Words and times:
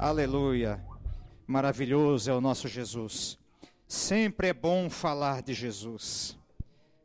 Aleluia. 0.00 0.80
Maravilhoso 1.44 2.30
é 2.30 2.32
o 2.32 2.40
nosso 2.40 2.68
Jesus. 2.68 3.36
Sempre 3.88 4.46
é 4.46 4.52
bom 4.52 4.88
falar 4.88 5.42
de 5.42 5.52
Jesus. 5.52 6.38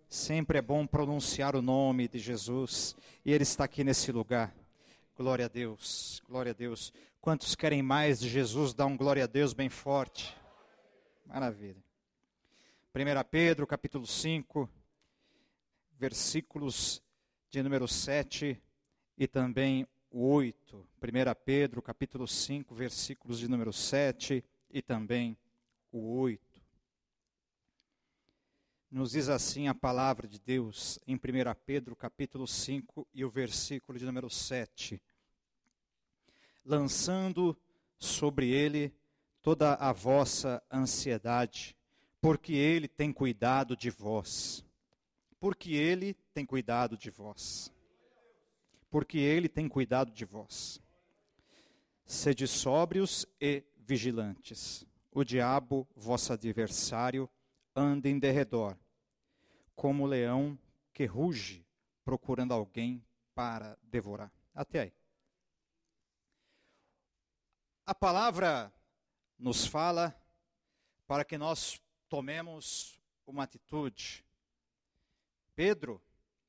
Sempre 0.08 0.60
é 0.60 0.62
bom 0.62 0.86
pronunciar 0.86 1.56
o 1.56 1.62
nome 1.62 2.08
de 2.08 2.20
Jesus. 2.20 2.96
E 3.26 3.34
Ele 3.34 3.42
está 3.42 3.64
aqui 3.64 3.84
nesse 3.84 4.12
lugar. 4.12 4.56
Glória 5.18 5.46
a 5.46 5.48
Deus. 5.48 6.22
Glória 6.30 6.52
a 6.52 6.54
Deus. 6.54 6.94
Quantos 7.20 7.56
querem 7.56 7.82
mais 7.82 8.20
de 8.20 8.30
Jesus? 8.30 8.76
Dá 8.76 8.86
um 8.86 8.96
glória 8.96 9.24
a 9.24 9.28
Deus 9.28 9.54
bem 9.54 9.70
forte. 9.70 10.38
Maravilha. 11.26 11.84
1 12.94 13.00
Pedro, 13.32 13.66
capítulo 13.66 14.06
5, 14.06 14.70
versículos 15.98 17.02
de 17.50 17.64
número 17.64 17.88
7 17.88 18.62
e 19.18 19.28
também 19.28 19.88
8. 20.14 20.78
1 21.02 21.36
Pedro, 21.44 21.82
capítulo 21.82 22.28
5, 22.28 22.76
versículos 22.76 23.40
de 23.40 23.48
número 23.48 23.74
7 23.74 24.46
e 24.70 24.80
também 24.80 25.36
o 25.92 26.20
8. 26.20 26.62
Nos 28.92 29.14
diz 29.14 29.28
assim 29.28 29.68
a 29.68 29.74
palavra 29.74 30.28
de 30.28 30.40
Deus 30.40 31.00
em 31.08 31.16
1 31.16 31.20
Pedro, 31.66 31.96
capítulo 31.96 32.48
5 32.48 33.08
e 33.12 33.26
o 33.26 33.30
versículo 33.30 33.98
de 33.98 34.06
número 34.06 34.30
7. 34.30 35.02
Lançando 36.64 37.58
sobre 37.98 38.52
ele 38.52 38.94
toda 39.42 39.74
a 39.74 39.92
vossa 39.92 40.62
ansiedade, 40.72 41.76
porque 42.22 42.54
ele 42.54 42.88
tem 42.88 43.12
cuidado 43.12 43.76
de 43.76 43.90
vós. 43.90 44.64
Porque 45.40 45.74
ele 45.74 46.16
tem 46.36 46.46
cuidado 46.46 46.96
de 46.96 47.10
vós 47.10 47.73
porque 48.94 49.18
ele 49.18 49.50
tem 49.50 49.68
cuidado 49.68 50.12
de 50.12 50.24
vós. 50.24 50.80
Sede 52.06 52.48
sóbrios 52.48 53.26
e 53.42 53.64
vigilantes. 53.76 54.86
O 55.12 55.24
diabo, 55.24 55.88
vosso 55.96 56.32
adversário, 56.32 57.28
anda 57.76 58.08
em 58.08 58.20
derredor, 58.20 58.78
como 59.76 60.04
o 60.04 60.06
leão 60.06 60.56
que 60.94 61.06
ruge, 61.06 61.66
procurando 62.06 62.54
alguém 62.54 63.04
para 63.34 63.76
devorar. 63.82 64.32
Até 64.54 64.82
aí. 64.82 64.94
A 67.88 67.96
palavra 67.96 68.72
nos 69.40 69.66
fala 69.66 70.16
para 71.08 71.26
que 71.26 71.36
nós 71.36 71.82
tomemos 72.08 73.02
uma 73.26 73.42
atitude. 73.42 74.24
Pedro, 75.56 76.00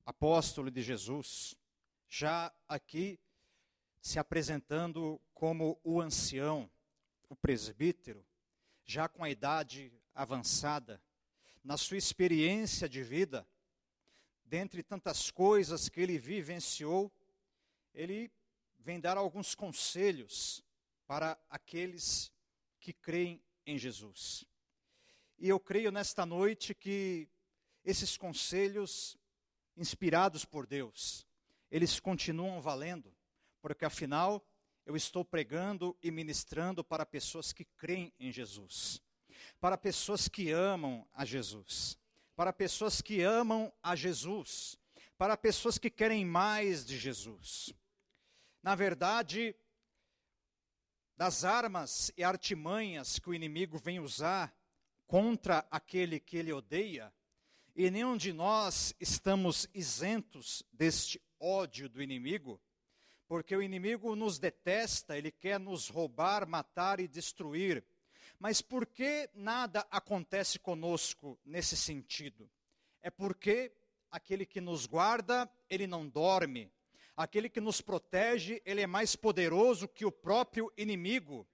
apóstolo 0.04 0.70
de 0.70 0.82
Jesus, 0.82 1.56
já 2.16 2.54
aqui 2.68 3.18
se 4.00 4.20
apresentando 4.20 5.20
como 5.34 5.80
o 5.82 6.00
ancião, 6.00 6.70
o 7.28 7.34
presbítero, 7.34 8.24
já 8.84 9.08
com 9.08 9.24
a 9.24 9.30
idade 9.30 9.92
avançada, 10.14 11.02
na 11.64 11.76
sua 11.76 11.96
experiência 11.96 12.88
de 12.88 13.02
vida, 13.02 13.44
dentre 14.44 14.80
tantas 14.80 15.28
coisas 15.28 15.88
que 15.88 16.00
ele 16.00 16.16
vivenciou, 16.16 17.12
ele 17.92 18.30
vem 18.78 19.00
dar 19.00 19.16
alguns 19.16 19.52
conselhos 19.56 20.62
para 21.08 21.36
aqueles 21.50 22.30
que 22.78 22.92
creem 22.92 23.42
em 23.66 23.76
Jesus. 23.76 24.44
E 25.36 25.48
eu 25.48 25.58
creio 25.58 25.90
nesta 25.90 26.24
noite 26.24 26.76
que 26.76 27.28
esses 27.84 28.16
conselhos, 28.16 29.18
inspirados 29.76 30.44
por 30.44 30.64
Deus, 30.64 31.26
eles 31.74 31.98
continuam 31.98 32.60
valendo, 32.60 33.12
porque 33.60 33.84
afinal 33.84 34.46
eu 34.86 34.94
estou 34.94 35.24
pregando 35.24 35.98
e 36.00 36.08
ministrando 36.08 36.84
para 36.84 37.04
pessoas 37.04 37.52
que 37.52 37.64
creem 37.64 38.14
em 38.16 38.30
Jesus, 38.30 39.02
para 39.58 39.76
pessoas 39.76 40.28
que 40.28 40.52
amam 40.52 41.04
a 41.12 41.24
Jesus, 41.24 41.98
para 42.36 42.52
pessoas 42.52 43.02
que 43.02 43.22
amam 43.22 43.72
a 43.82 43.96
Jesus, 43.96 44.78
para 45.18 45.36
pessoas 45.36 45.76
que 45.76 45.90
querem 45.90 46.24
mais 46.24 46.84
de 46.84 46.96
Jesus. 46.96 47.74
Na 48.62 48.76
verdade, 48.76 49.52
das 51.16 51.44
armas 51.44 52.12
e 52.16 52.22
artimanhas 52.22 53.18
que 53.18 53.28
o 53.28 53.34
inimigo 53.34 53.78
vem 53.78 53.98
usar 53.98 54.56
contra 55.08 55.66
aquele 55.72 56.20
que 56.20 56.36
ele 56.36 56.52
odeia, 56.52 57.12
e 57.74 57.90
nenhum 57.90 58.16
de 58.16 58.32
nós 58.32 58.94
estamos 59.00 59.66
isentos 59.74 60.62
deste 60.72 61.20
ódio 61.44 61.88
do 61.88 62.02
inimigo, 62.02 62.60
porque 63.26 63.54
o 63.54 63.62
inimigo 63.62 64.16
nos 64.16 64.38
detesta, 64.38 65.16
ele 65.18 65.30
quer 65.30 65.60
nos 65.60 65.88
roubar, 65.88 66.46
matar 66.46 67.00
e 67.00 67.08
destruir. 67.08 67.84
Mas 68.38 68.60
por 68.62 68.86
que 68.86 69.28
nada 69.34 69.86
acontece 69.90 70.58
conosco 70.58 71.38
nesse 71.44 71.76
sentido? 71.76 72.50
É 73.02 73.10
porque 73.10 73.72
aquele 74.10 74.46
que 74.46 74.60
nos 74.60 74.86
guarda, 74.86 75.50
ele 75.68 75.86
não 75.86 76.08
dorme. 76.08 76.72
Aquele 77.16 77.48
que 77.48 77.60
nos 77.60 77.80
protege, 77.80 78.60
ele 78.64 78.80
é 78.80 78.86
mais 78.86 79.14
poderoso 79.14 79.86
que 79.86 80.04
o 80.04 80.10
próprio 80.10 80.72
inimigo. 80.76 81.46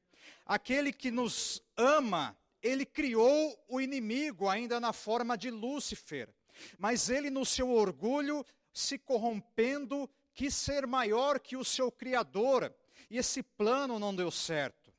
Aquele 0.46 0.92
que 0.92 1.10
nos 1.10 1.62
ama, 1.76 2.36
ele 2.62 2.86
criou 2.86 3.62
o 3.68 3.80
inimigo 3.80 4.48
ainda 4.48 4.80
na 4.80 4.92
forma 4.92 5.36
de 5.36 5.50
Lúcifer. 5.50 6.32
Mas 6.78 7.08
ele, 7.08 7.30
no 7.30 7.44
seu 7.44 7.70
orgulho, 7.70 8.44
se 8.80 8.98
corrompendo, 8.98 10.08
quis 10.34 10.54
ser 10.54 10.86
maior 10.86 11.38
que 11.38 11.56
o 11.56 11.64
seu 11.64 11.92
Criador, 11.92 12.74
e 13.10 13.18
esse 13.18 13.42
plano 13.42 13.98
não 13.98 14.14
deu 14.14 14.30
certo. 14.30 14.92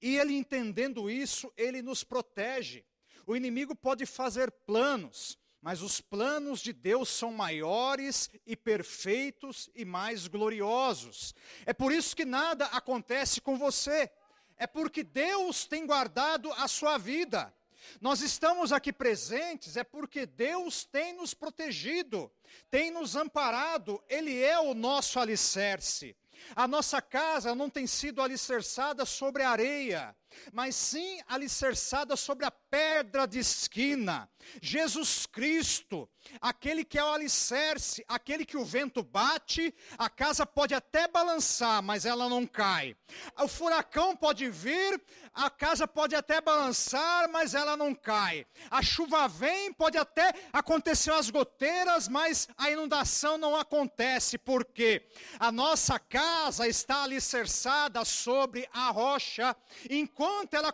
E 0.00 0.16
ele 0.16 0.34
entendendo 0.34 1.10
isso, 1.10 1.52
ele 1.56 1.82
nos 1.82 2.04
protege. 2.04 2.84
O 3.26 3.34
inimigo 3.34 3.74
pode 3.74 4.06
fazer 4.06 4.50
planos, 4.50 5.38
mas 5.60 5.80
os 5.80 6.00
planos 6.00 6.60
de 6.60 6.72
Deus 6.72 7.08
são 7.08 7.32
maiores 7.32 8.28
e 8.46 8.54
perfeitos 8.54 9.70
e 9.74 9.84
mais 9.84 10.26
gloriosos. 10.26 11.34
É 11.64 11.72
por 11.72 11.90
isso 11.90 12.14
que 12.14 12.24
nada 12.24 12.66
acontece 12.66 13.40
com 13.40 13.56
você. 13.56 14.10
É 14.56 14.66
porque 14.66 15.02
Deus 15.02 15.66
tem 15.66 15.86
guardado 15.86 16.52
a 16.52 16.68
sua 16.68 16.98
vida. 16.98 17.52
Nós 18.00 18.20
estamos 18.20 18.72
aqui 18.72 18.92
presentes 18.92 19.76
é 19.76 19.84
porque 19.84 20.26
Deus 20.26 20.84
tem 20.84 21.12
nos 21.12 21.34
protegido, 21.34 22.30
tem 22.70 22.90
nos 22.90 23.16
amparado, 23.16 24.02
Ele 24.08 24.42
é 24.42 24.58
o 24.58 24.74
nosso 24.74 25.18
alicerce. 25.18 26.16
A 26.54 26.68
nossa 26.68 27.00
casa 27.00 27.54
não 27.54 27.70
tem 27.70 27.86
sido 27.86 28.20
alicerçada 28.20 29.04
sobre 29.04 29.42
areia, 29.42 30.14
mas 30.52 30.74
sim 30.74 31.20
alicerçada 31.28 32.16
sobre 32.16 32.44
a 32.44 32.50
pedra 32.50 33.26
de 33.26 33.38
esquina. 33.38 34.28
Jesus 34.60 35.26
Cristo, 35.26 36.08
aquele 36.40 36.84
que 36.84 36.98
é 36.98 37.04
o 37.04 37.12
alicerce, 37.12 38.04
aquele 38.06 38.44
que 38.44 38.56
o 38.56 38.64
vento 38.64 39.02
bate, 39.02 39.74
a 39.96 40.10
casa 40.10 40.44
pode 40.44 40.74
até 40.74 41.08
balançar, 41.08 41.82
mas 41.82 42.04
ela 42.04 42.28
não 42.28 42.46
cai. 42.46 42.96
O 43.40 43.48
furacão 43.48 44.14
pode 44.16 44.50
vir, 44.50 45.00
a 45.32 45.48
casa 45.48 45.86
pode 45.86 46.14
até 46.14 46.40
balançar, 46.40 47.28
mas 47.30 47.54
ela 47.54 47.76
não 47.76 47.94
cai. 47.94 48.46
A 48.70 48.82
chuva 48.82 49.28
vem, 49.28 49.72
pode 49.72 49.96
até 49.96 50.32
acontecer 50.52 51.12
as 51.12 51.30
goteiras, 51.30 52.08
mas 52.08 52.48
a 52.56 52.70
inundação 52.70 53.38
não 53.38 53.56
acontece, 53.56 54.36
porque 54.36 55.06
a 55.38 55.50
nossa 55.50 55.98
casa 55.98 56.68
está 56.68 57.04
alicerçada 57.04 58.04
sobre 58.04 58.68
a 58.72 58.90
rocha. 58.90 59.56
Enquanto 59.88 60.23
ela 60.52 60.72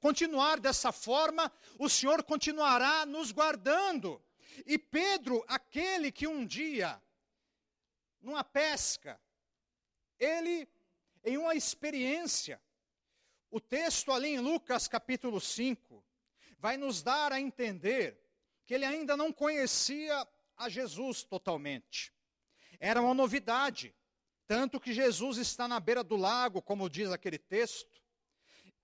continuar 0.00 0.60
dessa 0.60 0.92
forma, 0.92 1.52
o 1.78 1.88
Senhor 1.88 2.22
continuará 2.22 3.04
nos 3.06 3.32
guardando. 3.32 4.22
E 4.66 4.78
Pedro, 4.78 5.44
aquele 5.48 6.10
que 6.12 6.26
um 6.26 6.44
dia, 6.46 7.00
numa 8.20 8.44
pesca, 8.44 9.20
ele, 10.18 10.68
em 11.24 11.36
uma 11.36 11.54
experiência, 11.54 12.60
o 13.50 13.60
texto 13.60 14.12
ali 14.12 14.28
em 14.28 14.38
Lucas 14.38 14.86
capítulo 14.86 15.40
5, 15.40 16.04
vai 16.58 16.76
nos 16.76 17.02
dar 17.02 17.32
a 17.32 17.40
entender 17.40 18.20
que 18.64 18.74
ele 18.74 18.84
ainda 18.84 19.16
não 19.16 19.32
conhecia 19.32 20.26
a 20.56 20.68
Jesus 20.68 21.24
totalmente. 21.24 22.12
Era 22.78 23.00
uma 23.00 23.14
novidade, 23.14 23.94
tanto 24.46 24.78
que 24.78 24.92
Jesus 24.92 25.38
está 25.38 25.66
na 25.66 25.80
beira 25.80 26.04
do 26.04 26.16
lago, 26.16 26.62
como 26.62 26.88
diz 26.88 27.10
aquele 27.10 27.38
texto, 27.38 27.99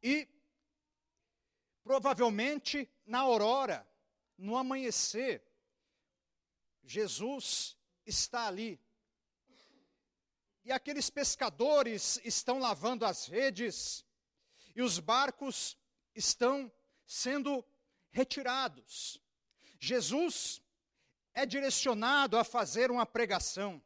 e 0.03 0.29
provavelmente 1.83 2.91
na 3.07 3.21
aurora, 3.21 3.87
no 4.37 4.57
amanhecer, 4.57 5.43
Jesus 6.83 7.77
está 8.05 8.47
ali. 8.47 8.81
E 10.65 10.73
aqueles 10.73 11.09
pescadores 11.09 12.21
estão 12.25 12.59
lavando 12.59 13.05
as 13.05 13.27
redes, 13.27 14.05
e 14.75 14.83
os 14.83 14.99
barcos 14.99 15.79
estão 16.15 16.73
sendo 17.07 17.65
retirados. 18.11 19.21
Jesus 19.79 20.61
é 21.33 21.47
direcionado 21.47 22.37
a 22.37 22.45
fazer 22.45 22.91
uma 22.91 23.07
pregação. 23.07 23.83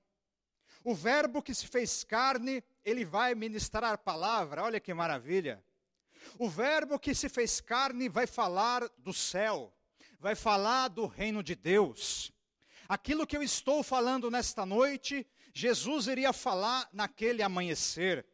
O 0.83 0.95
Verbo 0.95 1.43
que 1.43 1.55
se 1.55 1.67
fez 1.67 2.03
carne 2.03 2.65
ele 2.85 3.05
vai 3.05 3.35
ministrar 3.35 3.93
a 3.93 3.99
palavra, 3.99 4.63
olha 4.63 4.81
que 4.81 4.95
maravilha. 4.95 5.63
O 6.39 6.49
Verbo 6.49 6.99
que 6.99 7.15
se 7.15 7.29
fez 7.29 7.61
carne 7.61 8.09
vai 8.09 8.27
falar 8.27 8.89
do 8.99 9.13
céu, 9.13 9.75
vai 10.19 10.35
falar 10.35 10.89
do 10.89 11.07
reino 11.07 11.43
de 11.43 11.55
Deus. 11.55 12.33
Aquilo 12.89 13.27
que 13.27 13.37
eu 13.37 13.43
estou 13.43 13.83
falando 13.83 14.31
nesta 14.31 14.67
noite, 14.67 15.27
Jesus 15.55 16.07
iria 16.07 16.33
falar 16.33 16.89
naquele 16.93 17.43
amanhecer. 17.43 18.27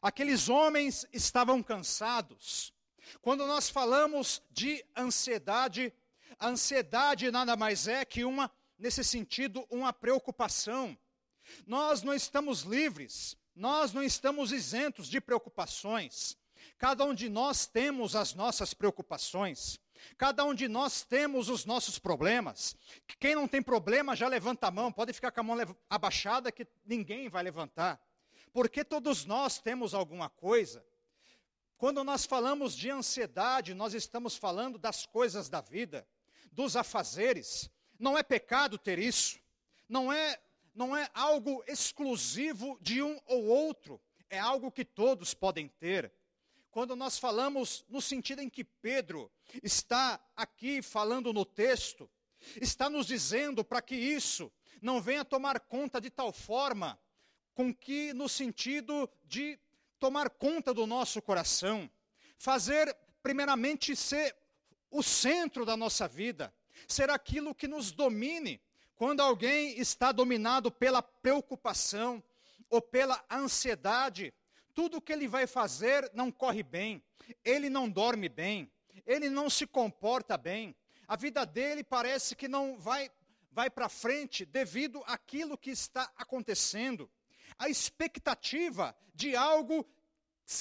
Aqueles 0.00 0.48
homens 0.48 1.06
estavam 1.12 1.62
cansados. 1.62 2.72
Quando 3.20 3.46
nós 3.46 3.68
falamos 3.68 4.42
de 4.50 4.84
ansiedade, 4.96 5.92
a 6.38 6.48
ansiedade 6.48 7.30
nada 7.30 7.56
mais 7.56 7.88
é 7.88 8.04
que 8.04 8.24
uma, 8.24 8.50
nesse 8.78 9.02
sentido, 9.02 9.66
uma 9.70 9.92
preocupação. 9.92 10.96
Nós 11.66 12.02
não 12.02 12.14
estamos 12.14 12.62
livres, 12.62 13.36
nós 13.54 13.92
não 13.92 14.02
estamos 14.02 14.52
isentos 14.52 15.08
de 15.08 15.20
preocupações. 15.20 16.36
Cada 16.78 17.04
um 17.04 17.14
de 17.14 17.28
nós 17.28 17.66
temos 17.66 18.14
as 18.14 18.34
nossas 18.34 18.74
preocupações. 18.74 19.80
Cada 20.18 20.44
um 20.44 20.54
de 20.54 20.68
nós 20.68 21.02
temos 21.02 21.48
os 21.48 21.64
nossos 21.64 21.98
problemas. 21.98 22.76
Quem 23.18 23.34
não 23.34 23.48
tem 23.48 23.62
problema 23.62 24.14
já 24.14 24.28
levanta 24.28 24.66
a 24.66 24.70
mão, 24.70 24.92
pode 24.92 25.12
ficar 25.12 25.30
com 25.30 25.40
a 25.40 25.42
mão 25.42 25.56
abaixada 25.88 26.52
que 26.52 26.66
ninguém 26.84 27.28
vai 27.28 27.42
levantar. 27.42 28.00
Porque 28.52 28.84
todos 28.84 29.24
nós 29.24 29.58
temos 29.58 29.94
alguma 29.94 30.28
coisa. 30.28 30.84
Quando 31.78 32.02
nós 32.04 32.24
falamos 32.24 32.74
de 32.74 32.90
ansiedade, 32.90 33.74
nós 33.74 33.94
estamos 33.94 34.36
falando 34.36 34.78
das 34.78 35.04
coisas 35.04 35.48
da 35.48 35.60
vida, 35.60 36.06
dos 36.52 36.76
afazeres. 36.76 37.70
Não 37.98 38.16
é 38.16 38.22
pecado 38.22 38.78
ter 38.78 38.98
isso. 38.98 39.38
Não 39.88 40.12
é 40.12 40.40
não 40.76 40.94
é 40.94 41.08
algo 41.14 41.64
exclusivo 41.66 42.78
de 42.82 43.02
um 43.02 43.18
ou 43.26 43.46
outro, 43.46 43.98
é 44.28 44.38
algo 44.38 44.70
que 44.70 44.84
todos 44.84 45.32
podem 45.32 45.68
ter. 45.68 46.12
Quando 46.76 46.94
nós 46.94 47.16
falamos 47.16 47.86
no 47.88 48.02
sentido 48.02 48.42
em 48.42 48.50
que 48.50 48.62
Pedro 48.62 49.32
está 49.62 50.20
aqui 50.36 50.82
falando 50.82 51.32
no 51.32 51.42
texto, 51.42 52.06
está 52.60 52.90
nos 52.90 53.06
dizendo 53.06 53.64
para 53.64 53.80
que 53.80 53.94
isso 53.94 54.52
não 54.82 55.00
venha 55.00 55.24
tomar 55.24 55.58
conta 55.58 55.98
de 55.98 56.10
tal 56.10 56.34
forma 56.34 57.00
com 57.54 57.74
que 57.74 58.12
no 58.12 58.28
sentido 58.28 59.08
de 59.24 59.58
tomar 59.98 60.28
conta 60.28 60.74
do 60.74 60.86
nosso 60.86 61.22
coração, 61.22 61.90
fazer 62.36 62.94
primeiramente 63.22 63.96
ser 63.96 64.36
o 64.90 65.02
centro 65.02 65.64
da 65.64 65.78
nossa 65.78 66.06
vida, 66.06 66.52
ser 66.86 67.08
aquilo 67.08 67.54
que 67.54 67.66
nos 67.66 67.90
domine. 67.90 68.60
Quando 68.96 69.22
alguém 69.22 69.80
está 69.80 70.12
dominado 70.12 70.70
pela 70.70 71.00
preocupação 71.00 72.22
ou 72.68 72.82
pela 72.82 73.24
ansiedade, 73.30 74.30
tudo 74.76 75.00
que 75.00 75.10
ele 75.12 75.26
vai 75.26 75.46
fazer 75.46 76.08
não 76.12 76.30
corre 76.30 76.62
bem, 76.62 77.02
ele 77.42 77.70
não 77.70 77.88
dorme 77.88 78.28
bem, 78.28 78.70
ele 79.06 79.30
não 79.30 79.48
se 79.48 79.66
comporta 79.66 80.36
bem, 80.36 80.76
a 81.08 81.16
vida 81.16 81.46
dele 81.46 81.82
parece 81.82 82.36
que 82.36 82.46
não 82.46 82.78
vai, 82.78 83.10
vai 83.50 83.70
para 83.70 83.88
frente 83.88 84.44
devido 84.44 85.02
àquilo 85.06 85.56
que 85.56 85.70
está 85.70 86.12
acontecendo. 86.16 87.10
A 87.58 87.70
expectativa 87.70 88.94
de 89.14 89.34
algo 89.34 89.86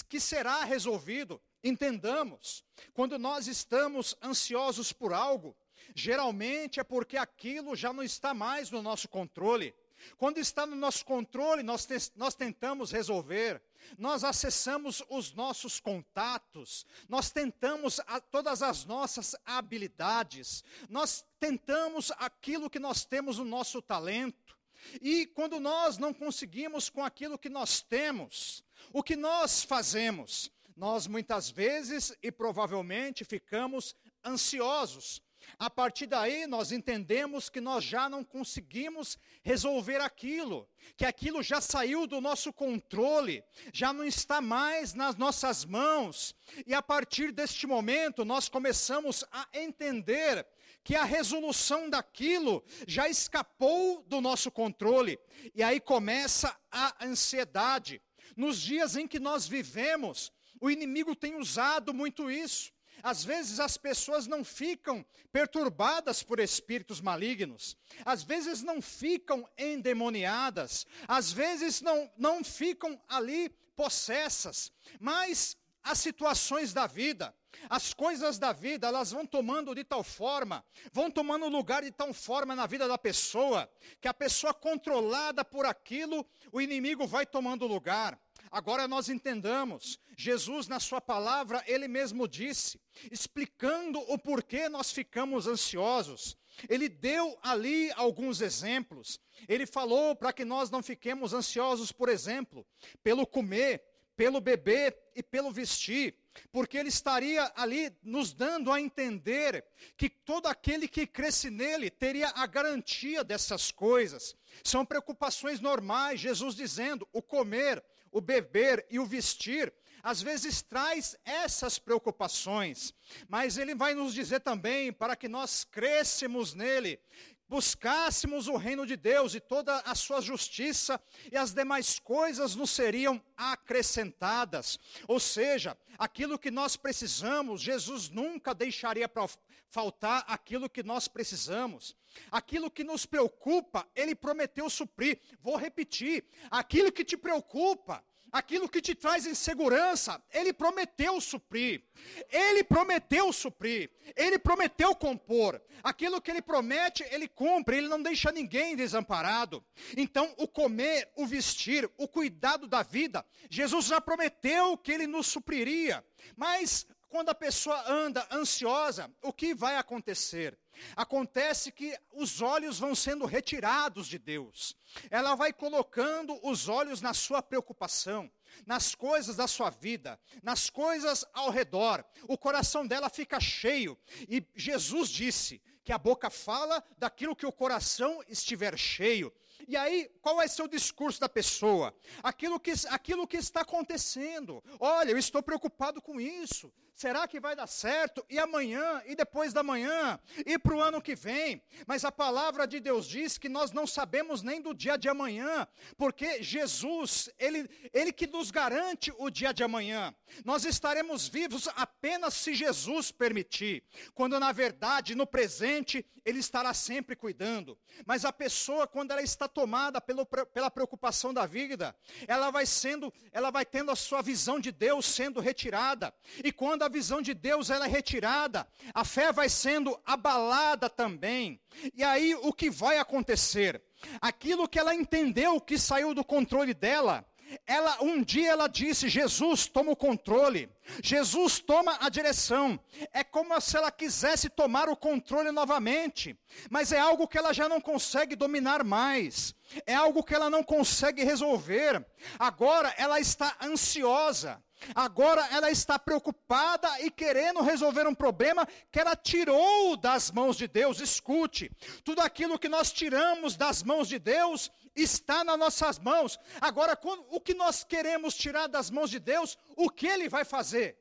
que 0.07 0.19
será 0.19 0.63
resolvido. 0.63 1.41
Entendamos, 1.61 2.63
quando 2.93 3.19
nós 3.19 3.47
estamos 3.47 4.15
ansiosos 4.23 4.93
por 4.93 5.13
algo, 5.13 5.57
geralmente 5.93 6.79
é 6.79 6.83
porque 6.83 7.17
aquilo 7.17 7.75
já 7.75 7.91
não 7.91 8.03
está 8.03 8.33
mais 8.33 8.71
no 8.71 8.81
nosso 8.81 9.09
controle. 9.09 9.75
Quando 10.17 10.37
está 10.37 10.65
no 10.65 10.75
nosso 10.75 11.05
controle, 11.05 11.63
nós, 11.63 11.85
te, 11.85 11.95
nós 12.15 12.35
tentamos 12.35 12.91
resolver, 12.91 13.61
nós 13.97 14.23
acessamos 14.23 15.03
os 15.09 15.33
nossos 15.33 15.79
contatos, 15.79 16.85
nós 17.07 17.31
tentamos 17.31 17.99
todas 18.31 18.61
as 18.61 18.85
nossas 18.85 19.35
habilidades, 19.45 20.63
nós 20.89 21.25
tentamos 21.39 22.11
aquilo 22.17 22.69
que 22.69 22.79
nós 22.79 23.05
temos 23.05 23.37
no 23.37 23.45
nosso 23.45 23.81
talento. 23.81 24.55
E 25.01 25.25
quando 25.27 25.59
nós 25.59 25.97
não 25.97 26.13
conseguimos 26.13 26.89
com 26.89 27.03
aquilo 27.03 27.37
que 27.37 27.49
nós 27.49 27.81
temos, 27.81 28.63
o 28.93 29.03
que 29.03 29.15
nós 29.15 29.63
fazemos? 29.63 30.51
Nós 30.75 31.07
muitas 31.07 31.49
vezes 31.49 32.15
e 32.21 32.31
provavelmente 32.31 33.23
ficamos 33.23 33.95
ansiosos, 34.23 35.21
a 35.57 35.69
partir 35.69 36.07
daí, 36.07 36.47
nós 36.47 36.71
entendemos 36.71 37.49
que 37.49 37.61
nós 37.61 37.83
já 37.83 38.09
não 38.09 38.23
conseguimos 38.23 39.17
resolver 39.43 40.01
aquilo, 40.01 40.67
que 40.97 41.05
aquilo 41.05 41.41
já 41.41 41.61
saiu 41.61 42.05
do 42.05 42.19
nosso 42.19 42.51
controle, 42.51 43.43
já 43.73 43.93
não 43.93 44.03
está 44.03 44.41
mais 44.41 44.93
nas 44.93 45.15
nossas 45.15 45.65
mãos. 45.65 46.35
E 46.65 46.73
a 46.73 46.81
partir 46.81 47.31
deste 47.31 47.65
momento, 47.65 48.25
nós 48.25 48.49
começamos 48.49 49.23
a 49.31 49.47
entender 49.53 50.45
que 50.83 50.95
a 50.95 51.03
resolução 51.03 51.89
daquilo 51.89 52.63
já 52.87 53.09
escapou 53.09 54.03
do 54.03 54.21
nosso 54.21 54.51
controle. 54.51 55.17
E 55.55 55.63
aí 55.63 55.79
começa 55.79 56.55
a 56.71 57.05
ansiedade. 57.05 58.01
Nos 58.37 58.61
dias 58.61 58.95
em 58.95 59.07
que 59.07 59.19
nós 59.19 59.47
vivemos, 59.47 60.31
o 60.61 60.69
inimigo 60.69 61.15
tem 61.15 61.35
usado 61.37 61.93
muito 61.93 62.29
isso. 62.29 62.74
Às 63.03 63.23
vezes 63.23 63.59
as 63.59 63.77
pessoas 63.77 64.27
não 64.27 64.43
ficam 64.43 65.05
perturbadas 65.31 66.23
por 66.23 66.39
espíritos 66.39 67.01
malignos, 67.01 67.77
às 68.05 68.23
vezes 68.23 68.61
não 68.61 68.81
ficam 68.81 69.47
endemoniadas, 69.57 70.85
às 71.07 71.31
vezes 71.31 71.81
não, 71.81 72.11
não 72.17 72.43
ficam 72.43 72.99
ali 73.07 73.49
possessas, 73.75 74.71
mas 74.99 75.57
as 75.83 75.99
situações 75.99 76.73
da 76.73 76.87
vida, 76.87 77.33
as 77.69 77.93
coisas 77.93 78.37
da 78.39 78.51
vida, 78.51 78.87
elas 78.87 79.11
vão 79.11 79.25
tomando 79.25 79.75
de 79.75 79.83
tal 79.83 80.03
forma, 80.03 80.65
vão 80.91 81.11
tomando 81.11 81.47
lugar 81.47 81.83
de 81.83 81.91
tal 81.91 82.13
forma 82.13 82.55
na 82.55 82.65
vida 82.65 82.87
da 82.87 82.97
pessoa, 82.97 83.69
que 84.01 84.07
a 84.07 84.13
pessoa 84.13 84.53
controlada 84.53 85.45
por 85.45 85.65
aquilo, 85.65 86.25
o 86.51 86.59
inimigo 86.59 87.05
vai 87.05 87.25
tomando 87.25 87.67
lugar. 87.67 88.19
Agora 88.55 88.87
nós 88.87 89.09
entendamos, 89.09 89.99
Jesus, 90.15 90.69
na 90.69 90.79
Sua 90.79 91.01
palavra, 91.01 91.61
Ele 91.67 91.89
mesmo 91.89 92.25
disse, 92.25 92.79
explicando 93.11 93.99
o 94.09 94.17
porquê 94.17 94.69
nós 94.69 94.93
ficamos 94.93 95.45
ansiosos. 95.45 96.37
Ele 96.69 96.87
deu 96.87 97.37
ali 97.43 97.91
alguns 97.97 98.39
exemplos. 98.39 99.19
Ele 99.45 99.65
falou 99.65 100.15
para 100.15 100.31
que 100.31 100.45
nós 100.45 100.69
não 100.69 100.81
fiquemos 100.81 101.33
ansiosos, 101.33 101.91
por 101.91 102.07
exemplo, 102.07 102.65
pelo 103.03 103.27
comer, 103.27 103.83
pelo 104.15 104.39
beber 104.39 104.97
e 105.13 105.21
pelo 105.21 105.51
vestir, 105.51 106.15
porque 106.49 106.77
ele 106.77 106.87
estaria 106.87 107.51
ali 107.57 107.93
nos 108.01 108.33
dando 108.33 108.71
a 108.71 108.79
entender 108.79 109.65
que 109.97 110.09
todo 110.09 110.47
aquele 110.47 110.87
que 110.87 111.05
cresce 111.05 111.49
nele 111.49 111.89
teria 111.89 112.29
a 112.29 112.47
garantia 112.47 113.21
dessas 113.21 113.69
coisas. 113.69 114.33
São 114.63 114.85
preocupações 114.85 115.59
normais, 115.59 116.21
Jesus 116.21 116.55
dizendo: 116.55 117.05
o 117.11 117.21
comer, 117.21 117.83
o 118.15 118.21
beber 118.21 118.85
e 118.89 118.97
o 118.97 119.05
vestir, 119.05 119.73
às 120.01 120.21
vezes 120.21 120.61
traz 120.61 121.17
essas 121.25 121.77
preocupações, 121.77 122.93
mas 123.27 123.57
ele 123.57 123.75
vai 123.75 123.93
nos 123.93 124.13
dizer 124.13 124.39
também 124.39 124.93
para 124.93 125.17
que 125.17 125.27
nós 125.27 125.65
crescemos 125.65 126.53
nele, 126.53 126.97
buscássemos 127.47 128.47
o 128.47 128.55
reino 128.55 128.85
de 128.85 128.95
Deus 128.95 129.35
e 129.35 129.39
toda 129.39 129.77
a 129.79 129.95
sua 129.95 130.21
justiça, 130.21 130.99
e 131.31 131.37
as 131.37 131.53
demais 131.53 131.99
coisas 131.99 132.55
nos 132.55 132.71
seriam 132.71 133.21
acrescentadas. 133.37 134.79
Ou 135.07 135.19
seja, 135.19 135.77
aquilo 135.97 136.39
que 136.39 136.51
nós 136.51 136.75
precisamos, 136.75 137.61
Jesus 137.61 138.09
nunca 138.09 138.53
deixaria 138.53 139.07
para 139.07 139.27
faltar 139.69 140.23
aquilo 140.27 140.69
que 140.69 140.83
nós 140.83 141.07
precisamos. 141.07 141.95
Aquilo 142.31 142.71
que 142.71 142.83
nos 142.83 143.05
preocupa, 143.05 143.87
ele 143.93 144.15
prometeu 144.15 144.69
suprir. 144.69 145.19
Vou 145.41 145.57
repetir: 145.57 146.25
aquilo 146.49 146.91
que 146.91 147.03
te 147.03 147.17
preocupa, 147.17 148.03
aquilo 148.35 148.67
que 148.67 148.81
te 148.81 148.93
traz 148.93 149.25
insegurança, 149.25 150.21
ele 150.33 150.51
prometeu 150.51 151.21
suprir. 151.21 151.81
Ele 152.29 152.65
prometeu 152.65 153.31
suprir. 153.31 153.89
Ele 154.13 154.37
prometeu 154.37 154.93
compor. 154.93 155.61
Aquilo 155.81 156.21
que 156.21 156.31
ele 156.31 156.41
promete, 156.41 157.01
ele 157.11 157.29
cumpre. 157.29 157.77
Ele 157.77 157.87
não 157.87 158.03
deixa 158.03 158.33
ninguém 158.33 158.75
desamparado. 158.75 159.63
Então, 159.95 160.33
o 160.37 160.49
comer, 160.49 161.09
o 161.15 161.25
vestir, 161.25 161.89
o 161.97 162.09
cuidado 162.09 162.67
da 162.67 162.83
vida, 162.83 163.25
Jesus 163.49 163.85
já 163.85 164.01
prometeu 164.01 164.77
que 164.77 164.91
ele 164.91 165.07
nos 165.07 165.27
supriria. 165.27 166.03
Mas 166.35 166.85
quando 167.07 167.29
a 167.29 167.35
pessoa 167.35 167.89
anda 167.89 168.27
ansiosa, 168.29 169.09
o 169.21 169.31
que 169.31 169.55
vai 169.55 169.77
acontecer? 169.77 170.57
Acontece 170.95 171.71
que 171.71 171.97
os 172.13 172.41
olhos 172.41 172.79
vão 172.79 172.95
sendo 172.95 173.25
retirados 173.25 174.07
de 174.07 174.17
Deus. 174.17 174.75
Ela 175.09 175.35
vai 175.35 175.51
colocando 175.53 176.39
os 176.43 176.67
olhos 176.67 177.01
na 177.01 177.13
sua 177.13 177.41
preocupação, 177.41 178.31
nas 178.65 178.95
coisas 178.95 179.35
da 179.35 179.47
sua 179.47 179.69
vida, 179.69 180.19
nas 180.41 180.69
coisas 180.69 181.25
ao 181.33 181.49
redor. 181.49 182.03
O 182.27 182.37
coração 182.37 182.85
dela 182.85 183.09
fica 183.09 183.39
cheio. 183.39 183.97
E 184.29 184.45
Jesus 184.55 185.09
disse 185.09 185.61
que 185.83 185.91
a 185.91 185.97
boca 185.97 186.29
fala 186.29 186.83
daquilo 186.97 187.35
que 187.35 187.45
o 187.45 187.51
coração 187.51 188.23
estiver 188.27 188.77
cheio. 188.77 189.31
E 189.67 189.77
aí, 189.77 190.09
qual 190.21 190.45
ser 190.47 190.63
o 190.63 190.67
discurso 190.67 191.19
da 191.19 191.29
pessoa? 191.29 191.95
Aquilo 192.21 192.59
que, 192.59 192.73
aquilo 192.89 193.27
que 193.27 193.37
está 193.37 193.61
acontecendo. 193.61 194.63
Olha, 194.79 195.11
eu 195.11 195.17
estou 195.17 195.41
preocupado 195.41 196.01
com 196.01 196.19
isso. 196.19 196.73
Será 196.95 197.27
que 197.27 197.41
vai 197.41 197.57
dar 197.57 197.67
certo? 197.67 198.25
E 198.29 198.39
amanhã? 198.39 199.03
E 199.05 199.17
depois 199.17 199.51
da 199.51 199.61
manhã? 199.61 200.17
E 200.45 200.57
para 200.57 200.73
o 200.73 200.81
ano 200.81 201.01
que 201.01 201.13
vem? 201.13 201.61
Mas 201.85 202.05
a 202.05 202.11
palavra 202.11 202.65
de 202.65 202.79
Deus 202.79 203.05
diz 203.05 203.37
que 203.37 203.49
nós 203.49 203.73
não 203.73 203.85
sabemos 203.85 204.41
nem 204.41 204.61
do 204.61 204.73
dia 204.73 204.97
de 204.97 205.09
amanhã, 205.09 205.67
porque 205.97 206.41
Jesus, 206.41 207.29
Ele, 207.37 207.69
Ele 207.91 208.13
que 208.13 208.25
nos 208.25 208.49
garante 208.49 209.11
o 209.17 209.29
dia 209.29 209.53
de 209.53 209.61
amanhã. 209.61 210.15
Nós 210.45 210.63
estaremos 210.63 211.27
vivos 211.27 211.67
apenas 211.75 212.33
se 212.33 212.55
Jesus 212.55 213.11
permitir, 213.11 213.83
quando 214.13 214.39
na 214.39 214.53
verdade, 214.53 215.15
no 215.15 215.27
presente, 215.27 216.05
Ele 216.23 216.39
estará 216.39 216.73
sempre 216.73 217.13
cuidando. 217.13 217.77
Mas 218.05 218.23
a 218.23 218.31
pessoa, 218.31 218.87
quando 218.87 219.11
ela 219.11 219.21
está 219.21 219.49
tomada 219.49 219.99
pelo, 219.99 220.25
pela 220.25 220.71
preocupação 220.71 221.33
da 221.33 221.45
vida, 221.45 221.93
ela 222.25 222.51
vai 222.51 222.65
sendo, 222.65 223.13
ela 223.33 223.51
vai 223.51 223.65
tendo 223.65 223.91
a 223.91 223.97
sua 223.97 224.21
visão 224.21 224.61
de 224.61 224.71
Deus 224.71 225.05
sendo 225.05 225.41
retirada. 225.41 226.13
E 226.41 226.53
quando 226.53 226.84
a 226.85 226.89
visão 226.89 227.21
de 227.21 227.33
Deus 227.33 227.69
ela 227.69 227.85
é 227.85 227.89
retirada, 227.89 228.67
a 228.93 229.03
fé 229.03 229.31
vai 229.31 229.49
sendo 229.49 229.99
abalada 230.05 230.89
também. 230.89 231.59
E 231.93 232.03
aí 232.03 232.35
o 232.35 232.53
que 232.53 232.69
vai 232.69 232.97
acontecer? 232.97 233.81
Aquilo 234.21 234.67
que 234.67 234.79
ela 234.79 234.93
entendeu 234.93 235.59
que 235.59 235.77
saiu 235.77 236.13
do 236.13 236.23
controle 236.23 236.73
dela, 236.73 237.25
ela 237.65 238.01
um 238.01 238.21
dia 238.21 238.51
ela 238.51 238.67
disse: 238.67 239.07
Jesus 239.07 239.67
toma 239.67 239.91
o 239.91 239.95
controle, 239.95 240.69
Jesus 241.01 241.59
toma 241.59 241.97
a 241.99 242.09
direção. 242.09 242.79
É 243.11 243.23
como 243.23 243.59
se 243.61 243.77
ela 243.77 243.91
quisesse 243.91 244.49
tomar 244.49 244.89
o 244.89 244.95
controle 244.95 245.51
novamente, 245.51 246.37
mas 246.69 246.91
é 246.91 246.99
algo 246.99 247.27
que 247.27 247.37
ela 247.37 247.53
já 247.53 247.69
não 247.69 247.79
consegue 247.79 248.35
dominar 248.35 248.83
mais. 248.83 249.53
É 249.85 249.93
algo 249.95 250.23
que 250.23 250.33
ela 250.33 250.49
não 250.49 250.63
consegue 250.63 251.23
resolver. 251.23 252.05
Agora 252.39 252.93
ela 252.97 253.19
está 253.19 253.55
ansiosa. 253.61 254.63
Agora 254.93 255.45
ela 255.51 255.71
está 255.71 255.97
preocupada 255.97 257.01
e 257.01 257.09
querendo 257.09 257.61
resolver 257.61 258.07
um 258.07 258.15
problema 258.15 258.67
que 258.91 258.99
ela 258.99 259.15
tirou 259.15 259.95
das 259.95 260.31
mãos 260.31 260.57
de 260.57 260.67
Deus. 260.67 260.99
Escute, 260.99 261.71
tudo 262.03 262.21
aquilo 262.21 262.59
que 262.59 262.69
nós 262.69 262.91
tiramos 262.91 263.55
das 263.55 263.83
mãos 263.83 264.07
de 264.07 264.19
Deus 264.19 264.71
está 264.95 265.43
nas 265.43 265.57
nossas 265.57 265.99
mãos. 265.99 266.37
Agora, 266.61 266.99
o 267.29 267.39
que 267.39 267.53
nós 267.53 267.83
queremos 267.83 268.35
tirar 268.35 268.67
das 268.67 268.89
mãos 268.89 269.09
de 269.09 269.19
Deus, 269.19 269.57
o 269.75 269.89
que 269.89 270.07
ele 270.07 270.29
vai 270.29 270.45
fazer? 270.45 270.97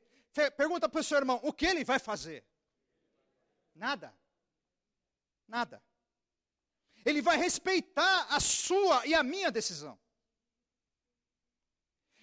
Pergunta 0.56 0.88
para 0.88 1.00
o 1.00 1.04
seu 1.04 1.18
irmão, 1.18 1.40
o 1.42 1.52
que 1.52 1.66
ele 1.66 1.84
vai 1.84 1.98
fazer? 1.98 2.44
Nada. 3.74 4.14
Nada. 5.46 5.82
Ele 7.04 7.20
vai 7.20 7.36
respeitar 7.36 8.26
a 8.30 8.40
sua 8.40 9.06
e 9.06 9.14
a 9.14 9.22
minha 9.22 9.50
decisão. 9.50 9.98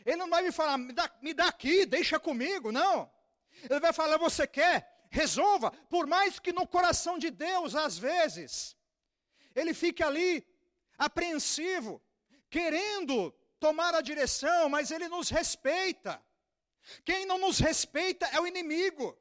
Ele 0.05 0.17
não 0.17 0.29
vai 0.29 0.41
me 0.43 0.51
falar, 0.51 0.77
me 0.77 0.93
dá, 0.93 1.12
me 1.22 1.34
dá 1.34 1.48
aqui, 1.48 1.86
deixa 1.86 2.20
comigo, 2.20 2.72
não. 2.72 3.12
Ele 3.70 3.79
vai 3.79 3.93
falar, 3.93 4.17
você 4.17 4.48
quer? 4.48 5.08
Resolva. 5.10 5.72
Por 5.89 6.08
mais 6.08 6.39
que 6.39 6.53
no 6.53 6.67
coração 6.67 7.17
de 7.17 7.29
Deus, 7.29 7.75
às 7.75 7.98
vezes, 7.98 8.75
ele 9.55 9.74
fique 9.74 10.01
ali 10.01 10.46
apreensivo, 10.98 12.01
querendo 12.50 13.31
tomar 13.60 13.93
a 13.93 14.01
direção, 14.01 14.70
mas 14.70 14.91
ele 14.91 15.08
nos 15.08 15.29
respeita. 15.29 16.22
Quem 17.03 17.25
não 17.25 17.38
nos 17.38 17.60
respeita 17.60 18.25
é 18.27 18.39
o 18.39 18.48
inimigo. 18.48 19.17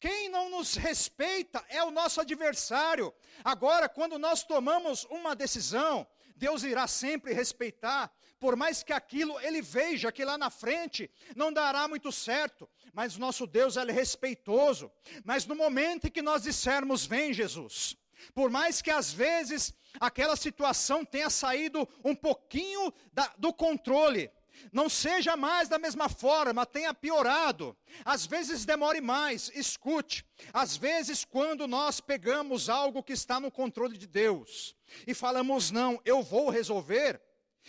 Quem 0.00 0.30
não 0.30 0.48
nos 0.48 0.74
respeita 0.76 1.62
é 1.68 1.84
o 1.84 1.90
nosso 1.90 2.20
adversário. 2.20 3.14
Agora, 3.44 3.88
quando 3.88 4.18
nós 4.18 4.42
tomamos 4.42 5.04
uma 5.04 5.36
decisão, 5.36 6.06
Deus 6.34 6.62
irá 6.62 6.86
sempre 6.86 7.34
respeitar, 7.34 8.10
por 8.40 8.56
mais 8.56 8.82
que 8.82 8.92
aquilo 8.92 9.38
ele 9.40 9.60
veja 9.60 10.10
que 10.10 10.24
lá 10.24 10.38
na 10.38 10.48
frente 10.48 11.10
não 11.36 11.52
dará 11.52 11.86
muito 11.86 12.10
certo, 12.10 12.68
mas 12.92 13.18
nosso 13.18 13.46
Deus 13.46 13.76
é 13.76 13.84
respeitoso. 13.84 14.90
Mas 15.24 15.44
no 15.44 15.54
momento 15.54 16.06
em 16.06 16.10
que 16.10 16.22
nós 16.22 16.42
dissermos, 16.42 17.04
vem 17.04 17.34
Jesus, 17.34 17.96
por 18.34 18.50
mais 18.50 18.80
que 18.80 18.90
às 18.90 19.12
vezes 19.12 19.74
aquela 20.00 20.36
situação 20.36 21.04
tenha 21.04 21.28
saído 21.28 21.86
um 22.02 22.14
pouquinho 22.14 22.92
da, 23.12 23.30
do 23.36 23.52
controle, 23.52 24.30
não 24.72 24.88
seja 24.88 25.36
mais 25.36 25.68
da 25.68 25.78
mesma 25.78 26.08
forma, 26.08 26.66
tenha 26.66 26.94
piorado. 26.94 27.76
Às 28.04 28.26
vezes 28.26 28.64
demore 28.64 29.00
mais, 29.00 29.50
escute. 29.54 30.24
Às 30.52 30.76
vezes, 30.76 31.24
quando 31.24 31.66
nós 31.66 32.00
pegamos 32.00 32.68
algo 32.68 33.02
que 33.02 33.12
está 33.12 33.40
no 33.40 33.50
controle 33.50 33.96
de 33.96 34.06
Deus 34.06 34.74
e 35.06 35.14
falamos, 35.14 35.70
não, 35.70 36.00
eu 36.04 36.22
vou 36.22 36.50
resolver, 36.50 37.20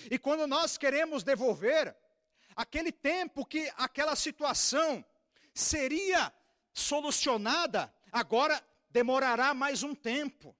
e 0.10 0.17
quando 0.17 0.48
nós 0.48 0.77
queremos 0.77 1.24
devolver, 1.24 1.96
aquele 2.55 2.91
tempo 2.91 3.46
que 3.46 3.72
aquela 3.77 4.15
situação 4.15 5.03
seria 5.53 6.34
solucionada, 6.74 7.93
agora 8.12 8.62
demorará 8.89 9.53
mais 9.53 9.84
um 9.84 9.93
tempo, 9.93 10.55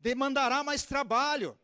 demandará 0.00 0.62
mais 0.62 0.84
trabalho, 0.84 1.58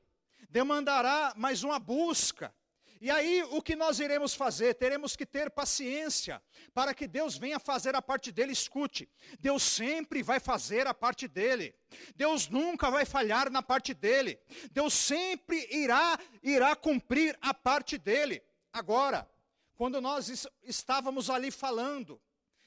demandará 0.49 1.33
mais 1.37 1.63
uma 1.63 1.79
busca. 1.79 2.55
E 3.03 3.11
aí, 3.11 3.43
o 3.51 3.61
que 3.61 3.75
nós 3.75 3.99
iremos 3.99 4.33
fazer? 4.33 4.75
Teremos 4.75 5.17
que 5.17 5.27
ter 5.27 5.51
paciência 5.51 6.41
para 6.73 6.95
que 6.95 7.09
Deus 7.09 7.37
venha 7.37 7.59
fazer 7.59 7.97
a 7.97 8.01
parte 8.01 8.31
dele. 8.31 8.53
Escute, 8.53 9.11
Deus 9.41 9.65
sempre 9.65 10.23
vai 10.23 10.39
fazer 10.39 10.87
a 10.87 10.95
parte 10.95 11.27
dele. 11.27 11.75
Deus 12.15 12.47
nunca 12.47 12.93
vai 12.93 13.05
falhar 13.05 13.51
na 13.51 13.61
parte 13.61 13.93
dele. 13.93 14.39
Deus 14.71 14.95
sempre 14.95 15.67
irá 15.69 16.17
irá 16.45 16.77
cumprir 16.77 17.37
a 17.41 17.53
parte 17.53 17.99
dele. 17.99 18.41
Agora, 18.73 19.29
quando 19.75 20.01
nós 20.01 20.47
estávamos 20.63 21.29
ali 21.29 21.51
falando 21.51 22.23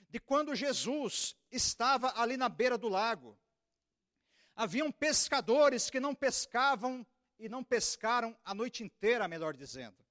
de 0.09 0.19
quando 0.19 0.53
Jesus 0.53 1.33
estava 1.49 2.11
ali 2.19 2.35
na 2.35 2.49
beira 2.49 2.77
do 2.77 2.89
lago, 2.89 3.39
haviam 4.53 4.91
pescadores 4.91 5.89
que 5.89 6.01
não 6.01 6.13
pescavam 6.13 7.07
e 7.39 7.47
não 7.47 7.63
pescaram 7.63 8.37
a 8.43 8.53
noite 8.53 8.83
inteira, 8.83 9.29
melhor 9.29 9.55
dizendo. 9.55 10.04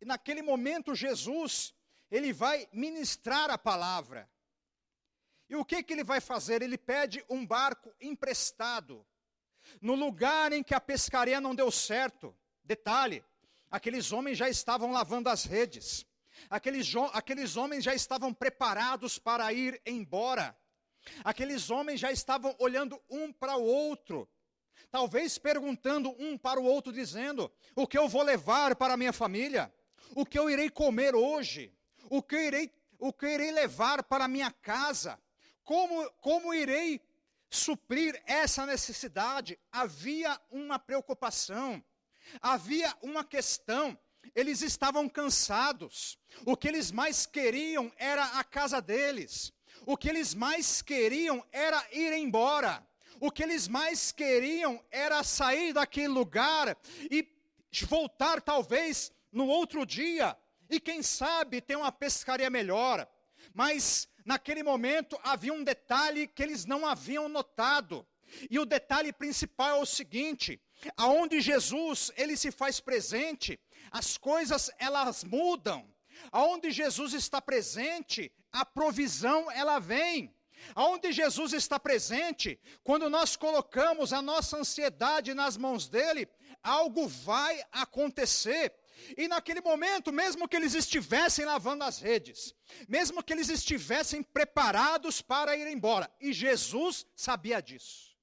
E 0.00 0.04
naquele 0.04 0.42
momento 0.42 0.94
Jesus, 0.94 1.74
ele 2.10 2.32
vai 2.32 2.68
ministrar 2.72 3.50
a 3.50 3.58
palavra. 3.58 4.30
E 5.48 5.56
o 5.56 5.64
que 5.64 5.82
que 5.82 5.92
ele 5.92 6.04
vai 6.04 6.20
fazer? 6.20 6.62
Ele 6.62 6.76
pede 6.76 7.24
um 7.28 7.46
barco 7.46 7.94
emprestado. 8.00 9.06
No 9.80 9.94
lugar 9.94 10.52
em 10.52 10.62
que 10.62 10.74
a 10.74 10.80
pescaria 10.80 11.40
não 11.40 11.54
deu 11.54 11.70
certo. 11.70 12.36
Detalhe, 12.62 13.24
aqueles 13.70 14.12
homens 14.12 14.38
já 14.38 14.48
estavam 14.48 14.92
lavando 14.92 15.28
as 15.28 15.44
redes. 15.44 16.06
Aqueles, 16.48 16.92
aqueles 17.12 17.56
homens 17.56 17.84
já 17.84 17.94
estavam 17.94 18.32
preparados 18.32 19.18
para 19.18 19.52
ir 19.52 19.80
embora. 19.84 20.56
Aqueles 21.24 21.70
homens 21.70 22.00
já 22.00 22.12
estavam 22.12 22.54
olhando 22.58 23.00
um 23.08 23.32
para 23.32 23.56
o 23.56 23.64
outro, 23.64 24.28
talvez 24.90 25.38
perguntando 25.38 26.14
um 26.18 26.36
para 26.36 26.60
o 26.60 26.64
outro, 26.64 26.92
dizendo: 26.92 27.50
O 27.74 27.86
que 27.86 27.96
eu 27.96 28.08
vou 28.08 28.22
levar 28.22 28.76
para 28.76 28.94
a 28.94 28.96
minha 28.96 29.12
família? 29.12 29.72
O 30.14 30.24
que 30.24 30.38
eu 30.38 30.50
irei 30.50 30.70
comer 30.70 31.14
hoje, 31.14 31.72
o 32.10 32.22
que 32.22 32.34
eu 32.34 32.40
irei, 32.42 32.72
o 32.98 33.12
que 33.12 33.26
irei 33.26 33.50
levar 33.50 34.02
para 34.02 34.24
a 34.24 34.28
minha 34.28 34.50
casa, 34.50 35.18
como, 35.64 36.10
como 36.20 36.54
irei 36.54 37.00
suprir 37.50 38.20
essa 38.26 38.66
necessidade. 38.66 39.58
Havia 39.72 40.40
uma 40.50 40.78
preocupação, 40.78 41.82
havia 42.40 42.94
uma 43.02 43.24
questão. 43.24 43.98
Eles 44.34 44.62
estavam 44.62 45.08
cansados. 45.08 46.18
O 46.44 46.56
que 46.56 46.68
eles 46.68 46.90
mais 46.90 47.26
queriam 47.26 47.90
era 47.96 48.24
a 48.38 48.44
casa 48.44 48.80
deles. 48.80 49.52
O 49.86 49.96
que 49.96 50.08
eles 50.08 50.34
mais 50.34 50.82
queriam 50.82 51.44
era 51.50 51.84
ir 51.92 52.12
embora. 52.12 52.86
O 53.20 53.30
que 53.30 53.42
eles 53.42 53.66
mais 53.66 54.12
queriam 54.12 54.82
era 54.90 55.22
sair 55.24 55.72
daquele 55.72 56.08
lugar 56.08 56.76
e 57.10 57.26
voltar 57.86 58.40
talvez 58.40 59.12
no 59.32 59.46
outro 59.46 59.84
dia, 59.84 60.36
e 60.70 60.78
quem 60.78 61.02
sabe 61.02 61.60
ter 61.60 61.76
uma 61.76 61.92
pescaria 61.92 62.50
melhor. 62.50 63.08
Mas 63.54 64.08
naquele 64.24 64.62
momento 64.62 65.18
havia 65.22 65.52
um 65.52 65.64
detalhe 65.64 66.26
que 66.26 66.42
eles 66.42 66.64
não 66.66 66.86
haviam 66.86 67.28
notado. 67.28 68.06
E 68.50 68.58
o 68.58 68.66
detalhe 68.66 69.12
principal 69.12 69.76
é 69.76 69.80
o 69.80 69.86
seguinte: 69.86 70.60
aonde 70.96 71.40
Jesus 71.40 72.12
ele 72.16 72.36
se 72.36 72.50
faz 72.50 72.80
presente, 72.80 73.58
as 73.90 74.18
coisas 74.18 74.70
elas 74.78 75.24
mudam. 75.24 75.88
Aonde 76.32 76.70
Jesus 76.70 77.14
está 77.14 77.40
presente, 77.40 78.32
a 78.52 78.66
provisão 78.66 79.50
ela 79.50 79.78
vem. 79.78 80.34
Aonde 80.74 81.12
Jesus 81.12 81.52
está 81.52 81.78
presente, 81.78 82.58
quando 82.82 83.08
nós 83.08 83.36
colocamos 83.36 84.12
a 84.12 84.20
nossa 84.20 84.56
ansiedade 84.56 85.32
nas 85.32 85.56
mãos 85.56 85.88
dele, 85.88 86.28
algo 86.62 87.06
vai 87.06 87.62
acontecer. 87.70 88.74
E 89.16 89.28
naquele 89.28 89.60
momento, 89.60 90.12
mesmo 90.12 90.48
que 90.48 90.56
eles 90.56 90.74
estivessem 90.74 91.44
lavando 91.44 91.84
as 91.84 92.00
redes, 92.00 92.54
mesmo 92.88 93.22
que 93.22 93.32
eles 93.32 93.48
estivessem 93.48 94.22
preparados 94.22 95.22
para 95.22 95.56
ir 95.56 95.66
embora, 95.66 96.10
e 96.20 96.32
Jesus 96.32 97.06
sabia 97.14 97.60
disso. 97.60 98.16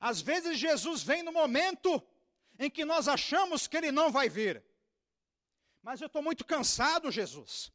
Às 0.00 0.20
vezes 0.20 0.58
Jesus 0.58 1.02
vem 1.02 1.22
no 1.22 1.32
momento 1.32 2.02
em 2.58 2.70
que 2.70 2.84
nós 2.84 3.06
achamos 3.06 3.66
que 3.66 3.76
ele 3.76 3.92
não 3.92 4.10
vai 4.10 4.28
vir. 4.28 4.64
Mas 5.82 6.00
eu 6.00 6.06
estou 6.06 6.22
muito 6.22 6.44
cansado, 6.44 7.10
Jesus. 7.10 7.72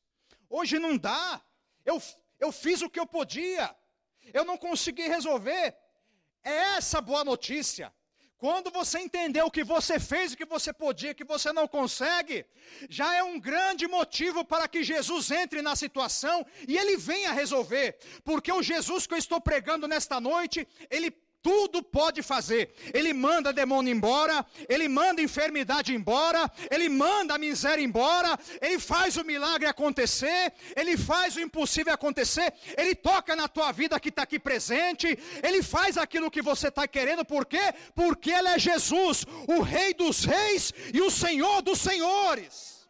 Hoje 0.49 0.79
não 0.79 0.97
dá. 0.97 1.43
Eu, 1.83 2.01
eu 2.39 2.51
fiz 2.51 2.81
o 2.81 2.89
que 2.89 2.99
eu 2.99 3.05
podia. 3.05 3.75
Eu 4.33 4.43
não 4.43 4.57
consegui 4.57 5.07
resolver. 5.07 5.77
É 6.43 6.77
essa 6.77 6.99
boa 7.01 7.23
notícia. 7.23 7.93
Quando 8.45 8.69
você 8.69 8.99
entendeu 8.99 9.47
o 9.47 9.49
que 9.49 9.63
você 9.63 9.99
fez, 9.99 10.33
o 10.33 10.37
que 10.37 10.45
você 10.45 10.71
podia, 10.71 11.15
que 11.15 11.23
você 11.23 11.51
não 11.51 11.67
consegue, 11.67 12.45
já 12.87 13.15
é 13.15 13.23
um 13.23 13.39
grande 13.39 13.87
motivo 13.87 14.45
para 14.45 14.67
que 14.67 14.83
Jesus 14.83 15.31
entre 15.31 15.63
na 15.63 15.75
situação 15.75 16.45
e 16.67 16.77
ele 16.77 16.95
venha 16.95 17.31
resolver. 17.31 17.97
Porque 18.23 18.51
o 18.51 18.61
Jesus 18.61 19.07
que 19.07 19.15
eu 19.15 19.17
estou 19.17 19.41
pregando 19.41 19.87
nesta 19.87 20.19
noite, 20.19 20.67
ele 20.91 21.09
tudo 21.45 21.83
pode 21.83 22.23
fazer. 22.23 22.73
Ele 22.91 23.13
manda 23.13 23.53
demônio 23.53 23.93
embora, 23.93 24.43
ele 24.67 24.87
manda 24.89 25.21
enfermidade 25.21 25.93
embora, 25.93 26.51
ele 26.71 26.89
manda 26.89 27.35
a 27.35 27.37
miséria 27.37 27.83
embora, 27.83 28.35
ele 28.59 28.79
faz 28.79 29.15
o 29.15 29.23
milagre 29.23 29.67
acontecer, 29.67 30.51
ele 30.75 30.97
faz 30.97 31.35
o 31.35 31.39
impossível 31.39 31.93
acontecer, 31.93 32.51
ele 32.75 32.95
toca 32.95 33.35
na 33.35 33.47
tua 33.47 33.71
vida 33.71 33.99
que 33.99 34.09
está 34.09 34.23
aqui 34.23 34.39
presente, 34.39 35.07
ele 35.43 35.61
faz 35.61 35.99
aquilo 35.99 36.31
que 36.31 36.41
você 36.41 36.69
está 36.69 36.87
querendo, 36.87 37.23
por 37.23 37.45
quê? 37.45 37.71
Porque 37.93 38.31
ele 38.31 38.47
é 38.47 38.57
Jesus, 38.57 39.23
o 39.47 39.61
Rei 39.61 39.93
dos 39.93 40.25
Reis 40.25 40.73
e 40.91 40.99
o 40.99 41.11
Senhor 41.11 41.61
dos 41.61 41.79
Senhores. 41.79 42.89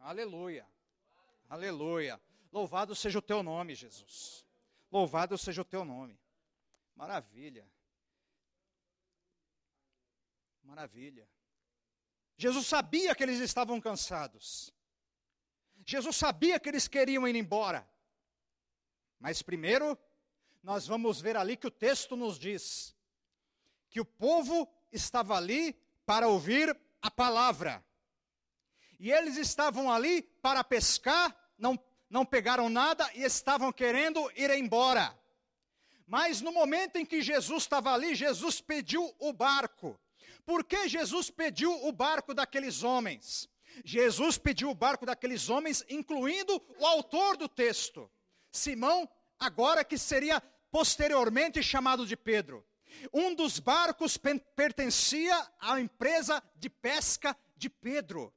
Aleluia, 0.00 0.66
aleluia. 1.48 2.20
Louvado 2.50 2.96
seja 2.96 3.20
o 3.20 3.22
teu 3.22 3.44
nome, 3.44 3.76
Jesus. 3.76 4.44
Louvado 4.90 5.38
seja 5.38 5.62
o 5.62 5.64
teu 5.64 5.84
nome. 5.84 6.21
Maravilha. 6.94 7.68
Maravilha. 10.62 11.28
Jesus 12.36 12.66
sabia 12.66 13.14
que 13.14 13.22
eles 13.22 13.40
estavam 13.40 13.80
cansados. 13.80 14.72
Jesus 15.86 16.16
sabia 16.16 16.58
que 16.58 16.68
eles 16.68 16.88
queriam 16.88 17.26
ir 17.26 17.34
embora. 17.34 17.88
Mas 19.18 19.42
primeiro, 19.42 19.98
nós 20.62 20.86
vamos 20.86 21.20
ver 21.20 21.36
ali 21.36 21.56
que 21.56 21.66
o 21.66 21.70
texto 21.70 22.16
nos 22.16 22.38
diz 22.38 22.96
que 23.90 24.00
o 24.00 24.04
povo 24.04 24.66
estava 24.90 25.36
ali 25.36 25.74
para 26.06 26.26
ouvir 26.26 26.76
a 27.00 27.10
palavra. 27.10 27.84
E 28.98 29.10
eles 29.10 29.36
estavam 29.36 29.92
ali 29.92 30.22
para 30.22 30.64
pescar, 30.64 31.36
não, 31.58 31.78
não 32.08 32.24
pegaram 32.24 32.68
nada 32.68 33.08
e 33.14 33.22
estavam 33.22 33.72
querendo 33.72 34.30
ir 34.36 34.50
embora. 34.50 35.16
Mas 36.12 36.42
no 36.42 36.52
momento 36.52 36.96
em 36.96 37.06
que 37.06 37.22
Jesus 37.22 37.62
estava 37.62 37.90
ali, 37.90 38.14
Jesus 38.14 38.60
pediu 38.60 39.14
o 39.18 39.32
barco. 39.32 39.98
Por 40.44 40.62
que 40.62 40.86
Jesus 40.86 41.30
pediu 41.30 41.72
o 41.86 41.90
barco 41.90 42.34
daqueles 42.34 42.82
homens? 42.82 43.48
Jesus 43.82 44.36
pediu 44.36 44.68
o 44.68 44.74
barco 44.74 45.06
daqueles 45.06 45.48
homens, 45.48 45.82
incluindo 45.88 46.62
o 46.78 46.84
autor 46.84 47.38
do 47.38 47.48
texto, 47.48 48.10
Simão, 48.50 49.08
agora 49.38 49.82
que 49.82 49.96
seria 49.96 50.38
posteriormente 50.70 51.62
chamado 51.62 52.06
de 52.06 52.14
Pedro. 52.14 52.62
Um 53.10 53.34
dos 53.34 53.58
barcos 53.58 54.18
pertencia 54.54 55.34
à 55.58 55.80
empresa 55.80 56.42
de 56.56 56.68
pesca 56.68 57.34
de 57.56 57.70
Pedro. 57.70 58.30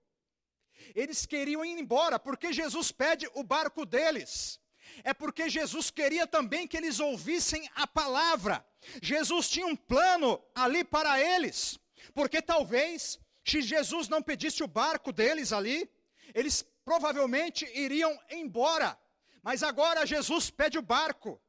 Eles 0.95 1.25
queriam 1.25 1.65
ir 1.65 1.77
embora, 1.77 2.17
porque 2.17 2.53
Jesus 2.53 2.93
pede 2.93 3.29
o 3.33 3.43
barco 3.43 3.85
deles 3.85 4.61
é 5.03 5.13
porque 5.13 5.49
Jesus 5.49 5.89
queria 5.89 6.25
também 6.25 6.67
que 6.67 6.77
eles 6.77 6.99
ouvissem 6.99 7.69
a 7.75 7.85
palavra. 7.85 8.65
Jesus 9.01 9.49
tinha 9.49 9.65
um 9.65 9.75
plano 9.75 10.41
ali 10.53 10.83
para 10.83 11.19
eles, 11.19 11.79
porque 12.13 12.41
talvez, 12.41 13.19
se 13.43 13.61
Jesus 13.61 14.07
não 14.07 14.21
pedisse 14.21 14.63
o 14.63 14.67
barco 14.67 15.11
deles 15.11 15.51
ali, 15.51 15.89
eles 16.33 16.63
provavelmente 16.83 17.65
iriam 17.73 18.17
embora. 18.29 18.97
Mas 19.41 19.63
agora 19.63 20.05
Jesus 20.05 20.49
pede 20.49 20.77
o 20.77 20.81
barco. 20.81 21.41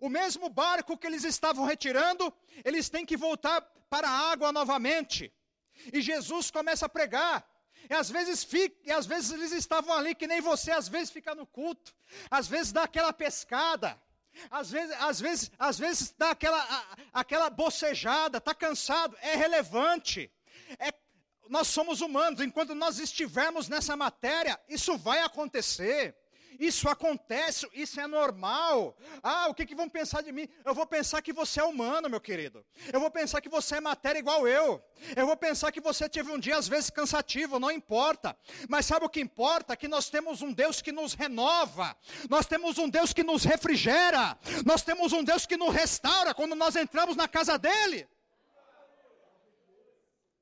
O 0.00 0.08
mesmo 0.08 0.48
barco 0.48 0.96
que 0.98 1.06
eles 1.06 1.24
estavam 1.24 1.64
retirando, 1.64 2.32
eles 2.64 2.88
têm 2.88 3.06
que 3.06 3.16
voltar 3.16 3.60
para 3.88 4.08
a 4.08 4.30
água 4.32 4.52
novamente. 4.52 5.32
E 5.92 6.00
Jesus 6.00 6.50
começa 6.50 6.86
a 6.86 6.88
pregar. 6.88 7.44
E 7.88 7.94
às 7.94 8.10
vezes 8.10 8.42
fica, 8.44 8.76
e 8.84 8.90
às 8.90 9.06
vezes 9.06 9.32
eles 9.32 9.52
estavam 9.52 9.94
ali 9.94 10.14
que 10.14 10.26
nem 10.26 10.40
você, 10.40 10.70
às 10.70 10.88
vezes 10.88 11.10
fica 11.10 11.34
no 11.34 11.46
culto, 11.46 11.94
às 12.30 12.46
vezes 12.48 12.72
dá 12.72 12.84
aquela 12.84 13.12
pescada, 13.12 14.00
às 14.50 14.70
vezes, 14.70 14.96
às 14.98 15.20
vezes, 15.20 15.50
às 15.58 15.78
vezes 15.78 16.14
dá 16.16 16.30
aquela, 16.30 16.58
a, 16.58 16.96
aquela 17.20 17.50
bocejada, 17.50 18.38
está 18.38 18.54
cansado, 18.54 19.16
é 19.20 19.36
relevante. 19.36 20.30
É, 20.78 20.92
nós 21.48 21.68
somos 21.68 22.00
humanos, 22.00 22.40
enquanto 22.40 22.74
nós 22.74 22.98
estivermos 22.98 23.68
nessa 23.68 23.96
matéria, 23.96 24.58
isso 24.68 24.96
vai 24.96 25.20
acontecer. 25.20 26.16
Isso 26.58 26.88
acontece, 26.88 27.68
isso 27.72 28.00
é 28.00 28.06
normal. 28.06 28.96
Ah, 29.22 29.48
o 29.48 29.54
que, 29.54 29.66
que 29.66 29.74
vão 29.74 29.88
pensar 29.88 30.22
de 30.22 30.32
mim? 30.32 30.48
Eu 30.64 30.74
vou 30.74 30.86
pensar 30.86 31.22
que 31.22 31.32
você 31.32 31.60
é 31.60 31.64
humano, 31.64 32.08
meu 32.08 32.20
querido. 32.20 32.64
Eu 32.92 33.00
vou 33.00 33.10
pensar 33.10 33.40
que 33.40 33.48
você 33.48 33.76
é 33.76 33.80
matéria 33.80 34.18
igual 34.18 34.46
eu. 34.46 34.82
Eu 35.16 35.26
vou 35.26 35.36
pensar 35.36 35.72
que 35.72 35.80
você 35.80 36.08
teve 36.08 36.30
um 36.30 36.38
dia 36.38 36.56
às 36.56 36.68
vezes 36.68 36.90
cansativo, 36.90 37.58
não 37.58 37.70
importa. 37.70 38.36
Mas 38.68 38.86
sabe 38.86 39.04
o 39.04 39.08
que 39.08 39.20
importa? 39.20 39.76
Que 39.76 39.88
nós 39.88 40.08
temos 40.10 40.42
um 40.42 40.52
Deus 40.52 40.80
que 40.80 40.92
nos 40.92 41.14
renova. 41.14 41.96
Nós 42.28 42.46
temos 42.46 42.78
um 42.78 42.88
Deus 42.88 43.12
que 43.12 43.22
nos 43.22 43.44
refrigera. 43.44 44.38
Nós 44.64 44.82
temos 44.82 45.12
um 45.12 45.22
Deus 45.24 45.46
que 45.46 45.56
nos 45.56 45.74
restaura 45.74 46.34
quando 46.34 46.54
nós 46.54 46.76
entramos 46.76 47.16
na 47.16 47.28
casa 47.28 47.58
dele. 47.58 48.08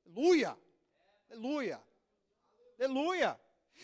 Aleluia. 0.07 0.57
Aleluia. 1.31 1.81
Aleluia. 2.79 3.41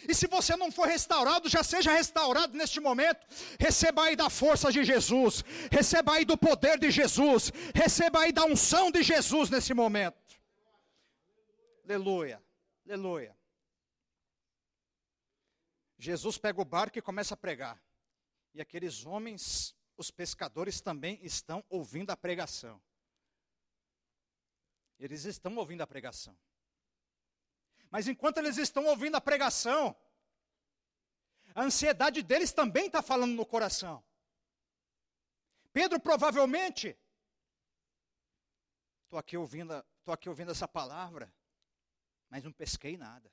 E 0.06 0.14
se 0.14 0.26
você 0.26 0.56
não 0.56 0.70
for 0.70 0.86
restaurado, 0.86 1.48
já 1.48 1.62
seja 1.62 1.92
restaurado 1.92 2.56
neste 2.56 2.80
momento. 2.80 3.26
Receba 3.58 4.04
aí 4.04 4.16
da 4.16 4.28
força 4.28 4.70
de 4.70 4.84
Jesus, 4.84 5.42
receba 5.70 6.14
aí 6.14 6.24
do 6.24 6.36
poder 6.36 6.78
de 6.78 6.90
Jesus, 6.90 7.50
receba 7.74 8.20
aí 8.20 8.32
da 8.32 8.44
unção 8.44 8.90
de 8.90 9.02
Jesus 9.02 9.50
nesse 9.50 9.72
momento. 9.74 10.18
Aleluia, 11.84 12.42
aleluia. 12.86 13.36
Jesus 15.98 16.38
pega 16.38 16.60
o 16.60 16.64
barco 16.64 16.98
e 16.98 17.02
começa 17.02 17.34
a 17.34 17.36
pregar. 17.36 17.82
E 18.54 18.60
aqueles 18.60 19.04
homens, 19.04 19.74
os 19.96 20.10
pescadores 20.10 20.80
também 20.80 21.18
estão 21.22 21.64
ouvindo 21.68 22.10
a 22.10 22.16
pregação. 22.16 22.80
Eles 24.98 25.24
estão 25.24 25.56
ouvindo 25.56 25.80
a 25.80 25.86
pregação. 25.86 26.36
Mas 27.90 28.06
enquanto 28.06 28.38
eles 28.38 28.56
estão 28.58 28.84
ouvindo 28.86 29.16
a 29.16 29.20
pregação, 29.20 29.96
a 31.54 31.62
ansiedade 31.62 32.22
deles 32.22 32.52
também 32.52 32.86
está 32.86 33.02
falando 33.02 33.34
no 33.34 33.46
coração. 33.46 34.04
Pedro 35.72 35.98
provavelmente, 36.00 36.98
estou 39.04 39.18
aqui 39.18 39.36
ouvindo, 39.36 39.72
estou 39.98 40.12
aqui 40.12 40.28
ouvindo 40.28 40.50
essa 40.50 40.68
palavra, 40.68 41.32
mas 42.28 42.44
não 42.44 42.52
pesquei 42.52 42.96
nada. 42.96 43.32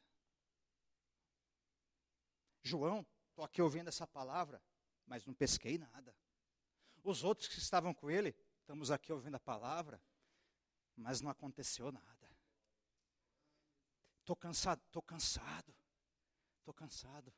João, 2.64 3.06
estou 3.30 3.46
aqui 3.46 3.62
ouvindo 3.62 3.90
essa 3.90 4.08
palavra, 4.08 4.62
mas 5.06 5.26
não 5.26 5.34
pesquei 5.34 5.78
nada. 5.78 6.16
Os 7.04 7.24
outros 7.24 7.48
que 7.48 7.60
estavam 7.60 7.94
com 7.94 8.10
ele, 8.10 8.36
estamos 8.62 8.90
aqui 8.90 9.12
ouvindo 9.12 9.36
a 9.36 9.40
palavra, 9.40 10.02
mas 10.96 11.22
não 11.22 11.30
aconteceu 11.30 11.92
nada. 11.92 12.15
Estou 14.26 14.36
cansado, 14.36 14.82
estou 14.88 15.04
cansado, 15.04 15.76
estou 16.58 16.74
cansado. 16.74 17.32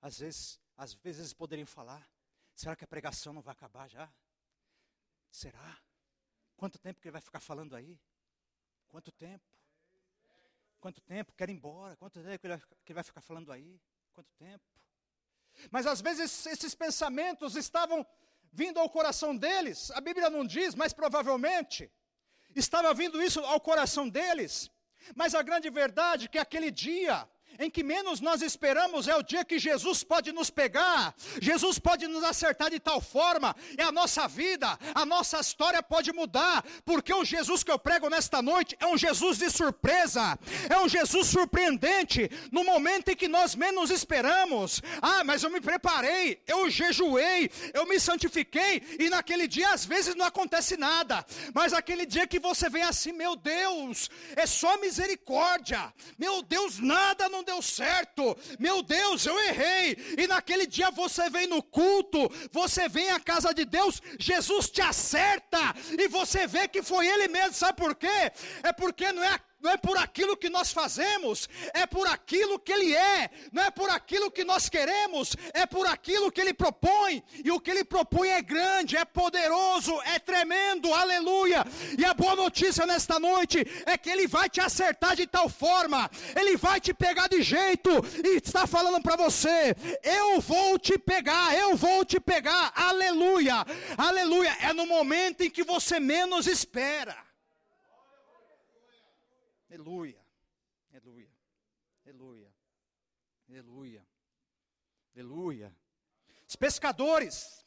Às 0.00 0.20
vezes, 0.20 0.60
às 0.76 0.94
vezes 0.94 1.18
eles 1.18 1.32
poderiam 1.32 1.66
falar: 1.66 2.08
será 2.54 2.76
que 2.76 2.84
a 2.84 2.86
pregação 2.86 3.32
não 3.32 3.42
vai 3.42 3.50
acabar 3.50 3.88
já? 3.88 4.08
Será? 5.28 5.76
Quanto 6.56 6.78
tempo 6.78 7.00
que 7.00 7.08
ele 7.08 7.12
vai 7.12 7.20
ficar 7.20 7.40
falando 7.40 7.74
aí? 7.74 8.00
Quanto 8.86 9.10
tempo? 9.10 9.44
Quanto 10.78 11.00
tempo? 11.00 11.32
Quer 11.32 11.50
ir 11.50 11.54
embora? 11.54 11.96
Quanto 11.96 12.22
tempo 12.22 12.38
que 12.38 12.46
ele, 12.46 12.56
vai, 12.56 12.68
que 12.84 12.92
ele 12.92 12.94
vai 12.94 13.02
ficar 13.02 13.20
falando 13.20 13.50
aí? 13.50 13.82
Quanto 14.12 14.32
tempo? 14.34 14.64
Mas 15.68 15.84
às 15.84 16.00
vezes 16.00 16.46
esses 16.46 16.76
pensamentos 16.76 17.56
estavam 17.56 18.06
vindo 18.52 18.78
ao 18.78 18.88
coração 18.88 19.36
deles. 19.36 19.90
A 19.90 20.00
Bíblia 20.00 20.30
não 20.30 20.46
diz, 20.46 20.76
mas 20.76 20.92
provavelmente 20.92 21.90
estava 22.54 22.94
vindo 22.94 23.20
isso 23.20 23.40
ao 23.40 23.60
coração 23.60 24.08
deles 24.08 24.70
mas 25.14 25.34
a 25.34 25.42
grande 25.42 25.70
verdade 25.70 26.26
é 26.26 26.28
que 26.28 26.38
aquele 26.38 26.70
dia 26.70 27.28
em 27.62 27.70
que 27.70 27.82
menos 27.84 28.20
nós 28.20 28.42
esperamos 28.42 29.06
é 29.06 29.14
o 29.14 29.22
dia 29.22 29.44
que 29.44 29.58
Jesus 29.58 30.02
pode 30.02 30.32
nos 30.32 30.50
pegar, 30.50 31.14
Jesus 31.40 31.78
pode 31.78 32.08
nos 32.08 32.24
acertar 32.24 32.70
de 32.70 32.80
tal 32.80 33.00
forma, 33.00 33.54
e 33.78 33.80
a 33.80 33.92
nossa 33.92 34.26
vida, 34.26 34.76
a 34.94 35.06
nossa 35.06 35.38
história 35.38 35.80
pode 35.82 36.12
mudar, 36.12 36.64
porque 36.84 37.14
o 37.14 37.24
Jesus 37.24 37.62
que 37.62 37.70
eu 37.70 37.78
prego 37.78 38.10
nesta 38.10 38.42
noite 38.42 38.76
é 38.80 38.86
um 38.86 38.98
Jesus 38.98 39.38
de 39.38 39.48
surpresa, 39.48 40.38
é 40.68 40.78
um 40.78 40.88
Jesus 40.88 41.28
surpreendente, 41.28 42.28
no 42.50 42.64
momento 42.64 43.10
em 43.10 43.16
que 43.16 43.28
nós 43.28 43.54
menos 43.54 43.90
esperamos. 43.90 44.82
Ah, 45.00 45.22
mas 45.22 45.44
eu 45.44 45.50
me 45.50 45.60
preparei, 45.60 46.42
eu 46.48 46.68
jejuei, 46.68 47.48
eu 47.72 47.86
me 47.86 48.00
santifiquei, 48.00 48.82
e 48.98 49.08
naquele 49.08 49.46
dia 49.46 49.70
às 49.70 49.84
vezes 49.84 50.16
não 50.16 50.26
acontece 50.26 50.76
nada, 50.76 51.24
mas 51.54 51.72
aquele 51.72 52.06
dia 52.06 52.26
que 52.26 52.40
você 52.40 52.68
vem 52.68 52.82
assim, 52.82 53.12
meu 53.12 53.36
Deus, 53.36 54.10
é 54.34 54.46
só 54.46 54.78
misericórdia, 54.78 55.92
meu 56.18 56.42
Deus, 56.42 56.80
nada 56.80 57.28
não 57.28 57.44
deu 57.44 57.51
certo, 57.60 58.36
meu 58.58 58.82
Deus, 58.82 59.26
eu 59.26 59.38
errei, 59.40 60.14
e 60.16 60.26
naquele 60.26 60.66
dia 60.66 60.90
você 60.90 61.28
vem 61.28 61.46
no 61.46 61.62
culto, 61.62 62.30
você 62.50 62.88
vem 62.88 63.10
à 63.10 63.18
casa 63.18 63.52
de 63.52 63.64
Deus, 63.64 64.00
Jesus 64.18 64.70
te 64.70 64.80
acerta, 64.80 65.74
e 65.98 66.08
você 66.08 66.46
vê 66.46 66.68
que 66.68 66.82
foi 66.82 67.06
Ele 67.06 67.28
mesmo, 67.28 67.54
sabe 67.54 67.76
por 67.76 67.94
quê? 67.94 68.32
É 68.62 68.72
porque 68.72 69.12
não 69.12 69.24
é 69.24 69.38
não 69.62 69.70
é 69.70 69.76
por 69.76 69.96
aquilo 69.96 70.36
que 70.36 70.50
nós 70.50 70.72
fazemos, 70.72 71.48
é 71.72 71.86
por 71.86 72.06
aquilo 72.08 72.58
que 72.58 72.72
Ele 72.72 72.94
é, 72.94 73.30
não 73.52 73.62
é 73.62 73.70
por 73.70 73.88
aquilo 73.88 74.30
que 74.30 74.44
nós 74.44 74.68
queremos, 74.68 75.36
é 75.54 75.64
por 75.64 75.86
aquilo 75.86 76.32
que 76.32 76.40
Ele 76.40 76.52
propõe, 76.52 77.22
e 77.44 77.50
o 77.50 77.60
que 77.60 77.70
Ele 77.70 77.84
propõe 77.84 78.28
é 78.28 78.42
grande, 78.42 78.96
é 78.96 79.04
poderoso, 79.04 79.98
é 80.02 80.18
tremendo, 80.18 80.92
aleluia. 80.92 81.64
E 81.96 82.04
a 82.04 82.12
boa 82.12 82.34
notícia 82.34 82.84
nesta 82.84 83.18
noite 83.20 83.64
é 83.86 83.96
que 83.96 84.10
Ele 84.10 84.26
vai 84.26 84.50
te 84.50 84.60
acertar 84.60 85.14
de 85.14 85.26
tal 85.26 85.48
forma, 85.48 86.10
Ele 86.34 86.56
vai 86.56 86.80
te 86.80 86.92
pegar 86.92 87.28
de 87.28 87.40
jeito, 87.40 87.90
e 88.24 88.36
está 88.38 88.66
falando 88.66 89.00
para 89.00 89.16
você: 89.16 89.76
eu 90.02 90.40
vou 90.40 90.78
te 90.78 90.98
pegar, 90.98 91.56
eu 91.56 91.76
vou 91.76 92.04
te 92.04 92.18
pegar, 92.18 92.72
aleluia, 92.74 93.64
aleluia. 93.96 94.56
É 94.60 94.72
no 94.72 94.86
momento 94.86 95.42
em 95.42 95.50
que 95.50 95.62
você 95.62 96.00
menos 96.00 96.46
espera. 96.48 97.31
Aleluia. 99.72 100.22
Aleluia. 100.90 101.32
Aleluia. 102.04 102.54
Aleluia. 103.48 104.06
Aleluia. 105.14 105.76
Os 106.46 106.56
pescadores. 106.56 107.64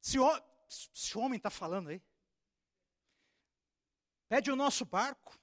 Se 0.00 0.18
o, 0.18 0.26
se 0.68 1.16
o 1.16 1.20
homem 1.20 1.36
está 1.36 1.50
falando 1.50 1.90
aí, 1.90 2.02
pede 4.28 4.50
o 4.50 4.56
nosso 4.56 4.84
barco. 4.84 5.38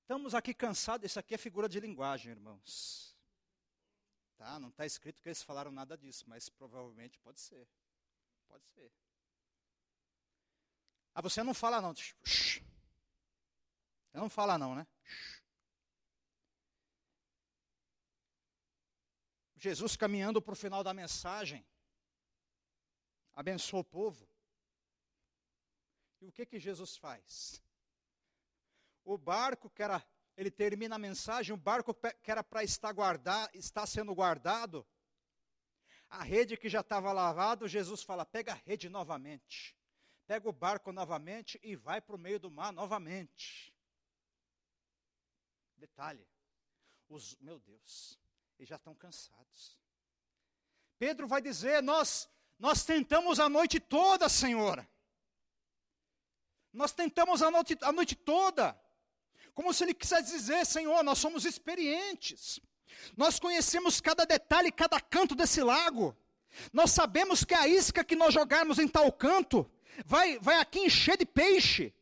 Estamos 0.00 0.34
aqui 0.34 0.54
cansados, 0.54 1.04
isso 1.04 1.20
aqui 1.20 1.34
é 1.34 1.38
figura 1.38 1.68
de 1.68 1.78
linguagem, 1.78 2.32
irmãos. 2.32 3.14
Tá? 4.38 4.58
Não 4.58 4.70
está 4.70 4.86
escrito 4.86 5.20
que 5.20 5.28
eles 5.28 5.42
falaram 5.42 5.70
nada 5.70 5.94
disso, 5.98 6.24
mas 6.26 6.48
provavelmente 6.48 7.18
pode 7.18 7.38
ser. 7.38 7.68
Pode 8.48 8.66
ser. 8.66 8.90
Ah, 11.20 11.22
você 11.22 11.42
não 11.42 11.52
fala 11.52 11.82
não. 11.82 11.92
Você 11.94 12.62
não 14.14 14.30
fala 14.30 14.56
não, 14.56 14.74
né? 14.74 14.86
Jesus 19.54 19.96
caminhando 19.96 20.40
para 20.40 20.54
o 20.54 20.56
final 20.56 20.82
da 20.82 20.94
mensagem, 20.94 21.62
abençoa 23.34 23.80
o 23.80 23.84
povo. 23.84 24.26
E 26.22 26.26
o 26.26 26.32
que 26.32 26.46
que 26.46 26.58
Jesus 26.58 26.96
faz? 26.96 27.62
O 29.04 29.18
barco 29.18 29.68
que 29.68 29.82
era, 29.82 30.02
ele 30.38 30.50
termina 30.50 30.94
a 30.94 30.98
mensagem, 30.98 31.52
o 31.52 31.58
barco 31.58 31.94
que 32.22 32.30
era 32.30 32.42
para 32.42 32.64
estar 32.64 32.92
guardado, 32.94 33.54
está 33.54 33.86
sendo 33.86 34.14
guardado, 34.14 34.86
a 36.08 36.22
rede 36.24 36.56
que 36.56 36.70
já 36.70 36.80
estava 36.80 37.12
lavada, 37.12 37.68
Jesus 37.68 38.02
fala: 38.02 38.24
pega 38.24 38.52
a 38.52 38.56
rede 38.64 38.88
novamente 38.88 39.78
pega 40.30 40.48
o 40.48 40.52
barco 40.52 40.92
novamente 40.92 41.58
e 41.60 41.74
vai 41.74 42.00
para 42.00 42.14
o 42.14 42.18
meio 42.18 42.38
do 42.38 42.48
mar 42.48 42.72
novamente. 42.72 43.74
Detalhe, 45.76 46.24
os, 47.08 47.34
meu 47.40 47.58
Deus, 47.58 48.16
eles 48.56 48.68
já 48.68 48.76
estão 48.76 48.94
cansados. 48.94 49.76
Pedro 51.00 51.26
vai 51.26 51.42
dizer: 51.42 51.82
Nós, 51.82 52.30
nós 52.60 52.84
tentamos 52.84 53.40
a 53.40 53.48
noite 53.48 53.80
toda, 53.80 54.28
Senhor. 54.28 54.88
Nós 56.72 56.92
tentamos 56.92 57.42
a 57.42 57.50
noite, 57.50 57.76
a 57.82 57.90
noite 57.90 58.14
toda. 58.14 58.80
Como 59.52 59.74
se 59.74 59.82
ele 59.82 59.94
quisesse 59.94 60.30
dizer: 60.30 60.64
Senhor, 60.64 61.02
nós 61.02 61.18
somos 61.18 61.44
experientes. 61.44 62.60
Nós 63.16 63.40
conhecemos 63.40 64.00
cada 64.00 64.24
detalhe, 64.24 64.70
cada 64.70 65.00
canto 65.00 65.34
desse 65.34 65.60
lago. 65.60 66.16
Nós 66.72 66.92
sabemos 66.92 67.44
que 67.44 67.54
a 67.54 67.66
isca 67.66 68.04
que 68.04 68.14
nós 68.14 68.32
jogarmos 68.32 68.78
em 68.78 68.86
tal 68.86 69.10
canto 69.10 69.68
vai, 70.04 70.38
vai 70.38 70.56
aqui 70.56 70.80
encher 70.80 71.16
de 71.16 71.26
peixe, 71.26 71.94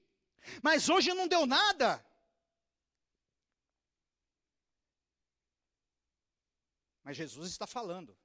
mas 0.63 0.89
hoje 0.89 1.13
não 1.15 1.29
deu 1.29 1.47
nada. 1.47 2.05
Mas 7.03 7.17
Jesus 7.17 7.51
está 7.51 7.67
falando, 7.67 8.17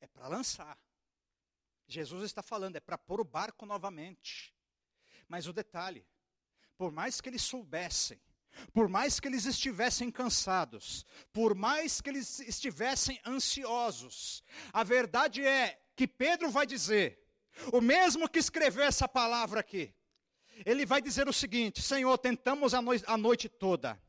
é 0.00 0.06
para 0.08 0.26
lançar. 0.26 0.78
Jesus 1.86 2.24
está 2.24 2.42
falando, 2.42 2.76
é 2.76 2.80
para 2.80 2.98
pôr 2.98 3.20
o 3.20 3.24
barco 3.24 3.64
novamente. 3.64 4.54
Mas 5.28 5.46
o 5.46 5.52
detalhe, 5.52 6.06
por 6.76 6.90
mais 6.90 7.20
que 7.20 7.28
eles 7.28 7.42
soubessem, 7.42 8.20
por 8.72 8.88
mais 8.88 9.18
que 9.20 9.28
eles 9.28 9.44
estivessem 9.46 10.10
cansados, 10.10 11.04
por 11.32 11.54
mais 11.54 12.00
que 12.00 12.10
eles 12.10 12.40
estivessem 12.40 13.20
ansiosos, 13.24 14.42
a 14.72 14.82
verdade 14.82 15.44
é 15.46 15.80
que 15.96 16.06
Pedro 16.06 16.50
vai 16.50 16.66
dizer: 16.66 17.23
o 17.72 17.80
mesmo 17.80 18.28
que 18.28 18.38
escreveu 18.38 18.84
essa 18.84 19.08
palavra 19.08 19.60
aqui, 19.60 19.94
ele 20.64 20.86
vai 20.86 21.00
dizer 21.00 21.28
o 21.28 21.32
seguinte: 21.32 21.82
Senhor, 21.82 22.16
tentamos 22.18 22.74
a, 22.74 22.82
noite, 22.82 23.04
a 23.06 23.16
noite 23.16 23.48
toda, 23.48 24.00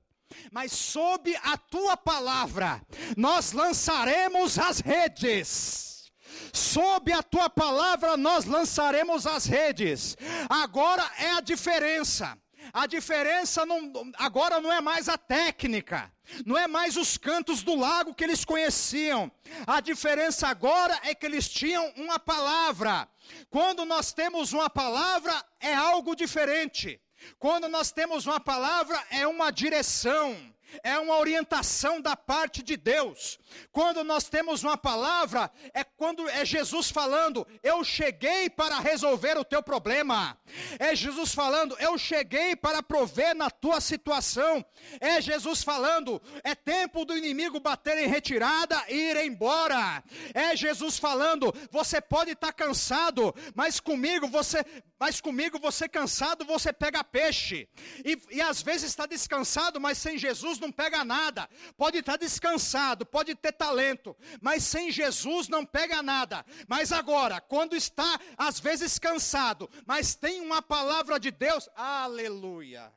mas 0.51 0.71
sob 0.71 1.35
a 1.37 1.57
tua 1.57 1.97
palavra 1.97 2.81
nós 3.15 3.51
lançaremos 3.51 4.57
as 4.59 4.79
redes. 4.79 6.11
Sob 6.51 7.11
a 7.13 7.23
tua 7.23 7.49
palavra 7.49 8.17
nós 8.17 8.45
lançaremos 8.45 9.25
as 9.25 9.45
redes. 9.45 10.17
Agora 10.49 11.09
é 11.17 11.31
a 11.31 11.41
diferença. 11.41 12.37
A 12.75 12.87
diferença 12.87 13.65
não, 13.65 13.89
agora 14.17 14.59
não 14.59 14.69
é 14.69 14.81
mais 14.81 15.07
a 15.07 15.17
técnica, 15.17 16.11
não 16.45 16.57
é 16.57 16.67
mais 16.67 16.97
os 16.97 17.17
cantos 17.17 17.63
do 17.63 17.73
lago 17.73 18.13
que 18.13 18.21
eles 18.21 18.43
conheciam. 18.43 19.31
A 19.65 19.79
diferença 19.79 20.49
agora 20.49 20.99
é 21.03 21.15
que 21.15 21.25
eles 21.25 21.47
tinham 21.47 21.89
uma 21.95 22.19
palavra. 22.19 23.07
Quando 23.49 23.85
nós 23.85 24.11
temos 24.11 24.51
uma 24.51 24.69
palavra, 24.69 25.41
é 25.61 25.73
algo 25.73 26.17
diferente. 26.17 26.99
Quando 27.39 27.69
nós 27.69 27.93
temos 27.93 28.25
uma 28.25 28.41
palavra, 28.41 29.01
é 29.09 29.25
uma 29.25 29.51
direção 29.51 30.35
é 30.83 30.97
uma 30.97 31.17
orientação 31.17 32.01
da 32.01 32.15
parte 32.15 32.63
de 32.63 32.77
Deus. 32.77 33.39
Quando 33.71 34.03
nós 34.03 34.29
temos 34.29 34.63
uma 34.63 34.77
palavra, 34.77 35.51
é 35.73 35.83
quando 35.83 36.27
é 36.29 36.45
Jesus 36.45 36.89
falando, 36.89 37.47
eu 37.63 37.83
cheguei 37.83 38.49
para 38.49 38.79
resolver 38.79 39.37
o 39.37 39.45
teu 39.45 39.61
problema. 39.61 40.37
É 40.79 40.95
Jesus 40.95 41.33
falando, 41.33 41.75
eu 41.79 41.97
cheguei 41.97 42.55
para 42.55 42.83
prover 42.83 43.35
na 43.35 43.49
tua 43.49 43.79
situação. 43.79 44.63
É 44.99 45.21
Jesus 45.21 45.63
falando, 45.63 46.21
é 46.43 46.55
tempo 46.55 47.05
do 47.05 47.17
inimigo 47.17 47.59
bater 47.59 47.97
em 47.97 48.07
retirada 48.07 48.81
e 48.89 49.11
ir 49.11 49.17
embora. 49.25 50.03
É 50.33 50.55
Jesus 50.55 50.97
falando, 50.97 51.53
você 51.71 52.01
pode 52.01 52.31
estar 52.31 52.53
cansado, 52.53 53.33
mas 53.53 53.79
comigo 53.79 54.27
você, 54.27 54.65
mas 54.99 55.19
comigo 55.21 55.59
você 55.59 55.87
cansado, 55.87 56.45
você 56.45 56.71
pega 56.73 57.03
peixe. 57.03 57.67
E, 58.03 58.17
e 58.31 58.41
às 58.41 58.61
vezes 58.61 58.89
está 58.89 59.05
descansado, 59.05 59.79
mas 59.79 59.97
sem 59.97 60.17
Jesus 60.17 60.57
não 60.65 60.71
pega 60.71 61.05
nada. 61.05 61.47
Pode 61.77 61.99
estar 61.99 62.17
descansado, 62.17 63.05
pode 63.05 63.35
ter 63.35 63.51
talento, 63.51 64.15
mas 64.41 64.63
sem 64.63 64.91
Jesus 64.91 65.47
não 65.47 65.65
pega 65.65 66.01
nada. 66.01 66.43
Mas 66.67 66.91
agora, 66.91 67.39
quando 67.39 67.75
está 67.75 68.19
às 68.37 68.59
vezes 68.59 68.97
cansado, 68.97 69.69
mas 69.85 70.15
tem 70.15 70.41
uma 70.41 70.61
palavra 70.61 71.19
de 71.19 71.29
Deus, 71.31 71.69
aleluia. 71.75 72.91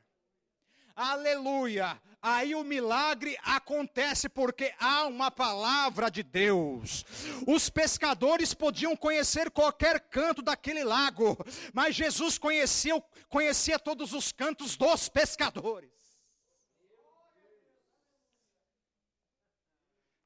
Aleluia. 0.95 2.01
Aí 2.21 2.53
o 2.53 2.65
milagre 2.65 3.37
acontece 3.43 4.27
porque 4.27 4.73
há 4.77 5.07
uma 5.07 5.31
palavra 5.31 6.11
de 6.11 6.21
Deus. 6.21 7.05
Os 7.47 7.69
pescadores 7.69 8.53
podiam 8.53 8.97
conhecer 8.97 9.49
qualquer 9.49 10.01
canto 10.09 10.41
daquele 10.41 10.83
lago, 10.83 11.37
mas 11.73 11.95
Jesus 11.95 12.37
conhecia, 12.37 13.01
conhecia 13.29 13.79
todos 13.79 14.11
os 14.11 14.33
cantos 14.33 14.75
dos 14.75 15.07
pescadores. 15.07 15.99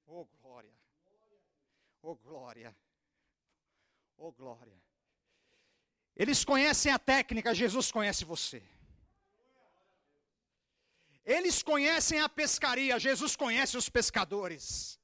Oh 0.08 0.28
glória. 0.42 0.74
Oh 2.04 2.16
glória. 2.16 2.76
Oh 4.18 4.32
glória. 4.32 4.78
Eles 6.16 6.44
conhecem 6.44 6.92
a 6.92 7.00
técnica, 7.00 7.56
Jesus 7.56 7.92
conhece 7.92 8.26
você. 8.26 8.62
Eles 11.26 11.64
conhecem 11.64 12.20
a 12.20 12.28
pescaria, 12.28 13.00
Jesus 13.00 13.38
conhece 13.38 13.78
os 13.78 13.88
pescadores. 13.88 15.00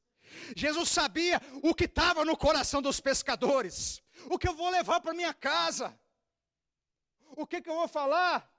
Jesus 0.56 0.90
sabia 0.90 1.42
o 1.64 1.74
que 1.74 1.86
estava 1.86 2.26
no 2.26 2.36
coração 2.36 2.82
dos 2.82 3.00
pescadores. 3.00 4.04
O 4.30 4.38
que 4.38 4.50
eu 4.50 4.54
vou 4.54 4.70
levar 4.70 5.00
para 5.00 5.14
minha 5.14 5.34
casa? 5.34 5.98
O 7.32 7.48
que, 7.48 7.62
que 7.62 7.70
eu 7.70 7.76
vou 7.76 7.88
falar? 7.88 8.54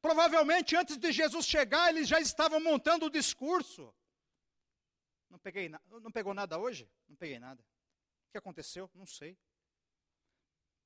Provavelmente 0.00 0.76
antes 0.76 0.96
de 0.96 1.10
Jesus 1.10 1.44
chegar, 1.44 1.90
eles 1.90 2.06
já 2.08 2.20
estavam 2.20 2.60
montando 2.60 3.06
o 3.06 3.10
discurso. 3.10 3.92
Não 5.28 5.38
peguei, 5.40 5.68
não 5.68 6.12
pegou 6.12 6.32
nada 6.32 6.56
hoje? 6.56 6.88
Não 7.08 7.16
peguei 7.16 7.40
nada. 7.40 7.62
O 8.30 8.32
que 8.32 8.38
aconteceu? 8.38 8.88
Não 8.94 9.06
sei. 9.06 9.36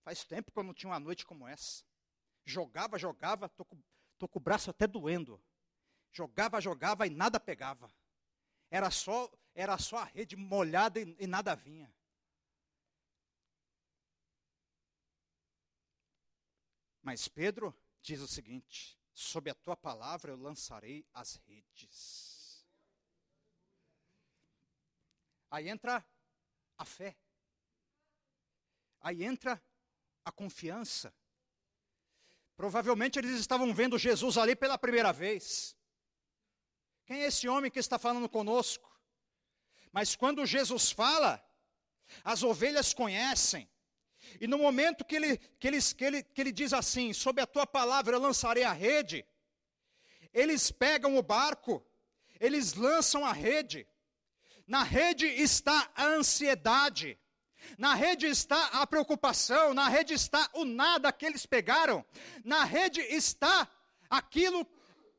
Faz 0.02 0.24
tempo 0.24 0.50
que 0.50 0.58
eu 0.58 0.62
não 0.62 0.72
tinha 0.72 0.90
uma 0.90 0.98
noite 0.98 1.26
como 1.26 1.46
essa. 1.46 1.84
Jogava, 2.42 2.98
jogava, 2.98 3.50
tô 3.50 3.66
com, 3.66 3.78
tô 4.18 4.26
com 4.26 4.38
o 4.38 4.42
braço 4.42 4.70
até 4.70 4.86
doendo. 4.86 5.38
Jogava, 6.10 6.58
jogava 6.58 7.06
e 7.06 7.10
nada 7.10 7.38
pegava. 7.38 7.92
Era 8.70 8.90
só, 8.90 9.30
era 9.54 9.76
só 9.76 9.98
a 9.98 10.04
rede 10.04 10.36
molhada 10.36 10.98
e, 10.98 11.16
e 11.20 11.26
nada 11.26 11.54
vinha. 11.54 11.94
Mas 17.02 17.28
Pedro 17.28 17.78
diz 18.00 18.22
o 18.22 18.26
seguinte: 18.26 18.98
sob 19.12 19.50
a 19.50 19.54
tua 19.54 19.76
palavra 19.76 20.32
eu 20.32 20.38
lançarei 20.38 21.06
as 21.12 21.34
redes. 21.46 22.66
Aí 25.50 25.68
entra 25.68 26.02
a 26.78 26.84
fé. 26.86 27.14
Aí 29.04 29.22
entra 29.22 29.62
a 30.24 30.32
confiança. 30.32 31.14
Provavelmente 32.56 33.18
eles 33.18 33.38
estavam 33.38 33.72
vendo 33.74 33.98
Jesus 33.98 34.38
ali 34.38 34.56
pela 34.56 34.78
primeira 34.78 35.12
vez. 35.12 35.76
Quem 37.04 37.20
é 37.20 37.26
esse 37.26 37.46
homem 37.46 37.70
que 37.70 37.78
está 37.78 37.98
falando 37.98 38.30
conosco? 38.30 38.90
Mas 39.92 40.16
quando 40.16 40.46
Jesus 40.46 40.90
fala, 40.90 41.44
as 42.24 42.42
ovelhas 42.42 42.94
conhecem. 42.94 43.70
E 44.40 44.46
no 44.46 44.56
momento 44.56 45.04
que 45.04 45.16
ele, 45.16 45.36
que, 45.36 45.68
ele, 45.68 45.82
que, 45.82 46.04
ele, 46.04 46.22
que 46.22 46.40
ele 46.40 46.52
diz 46.52 46.72
assim: 46.72 47.12
Sob 47.12 47.42
a 47.42 47.46
tua 47.46 47.66
palavra 47.66 48.16
eu 48.16 48.20
lançarei 48.20 48.64
a 48.64 48.72
rede, 48.72 49.22
eles 50.32 50.70
pegam 50.70 51.18
o 51.18 51.22
barco, 51.22 51.86
eles 52.40 52.72
lançam 52.72 53.22
a 53.22 53.34
rede. 53.34 53.86
Na 54.66 54.82
rede 54.82 55.26
está 55.26 55.92
a 55.94 56.06
ansiedade, 56.06 57.18
na 57.78 57.94
rede 57.94 58.26
está 58.26 58.66
a 58.66 58.86
preocupação, 58.86 59.74
na 59.74 59.88
rede 59.88 60.14
está 60.14 60.48
o 60.52 60.64
nada 60.64 61.12
que 61.12 61.26
eles 61.26 61.46
pegaram, 61.46 62.04
na 62.44 62.64
rede 62.64 63.00
está 63.00 63.68
aquilo, 64.08 64.66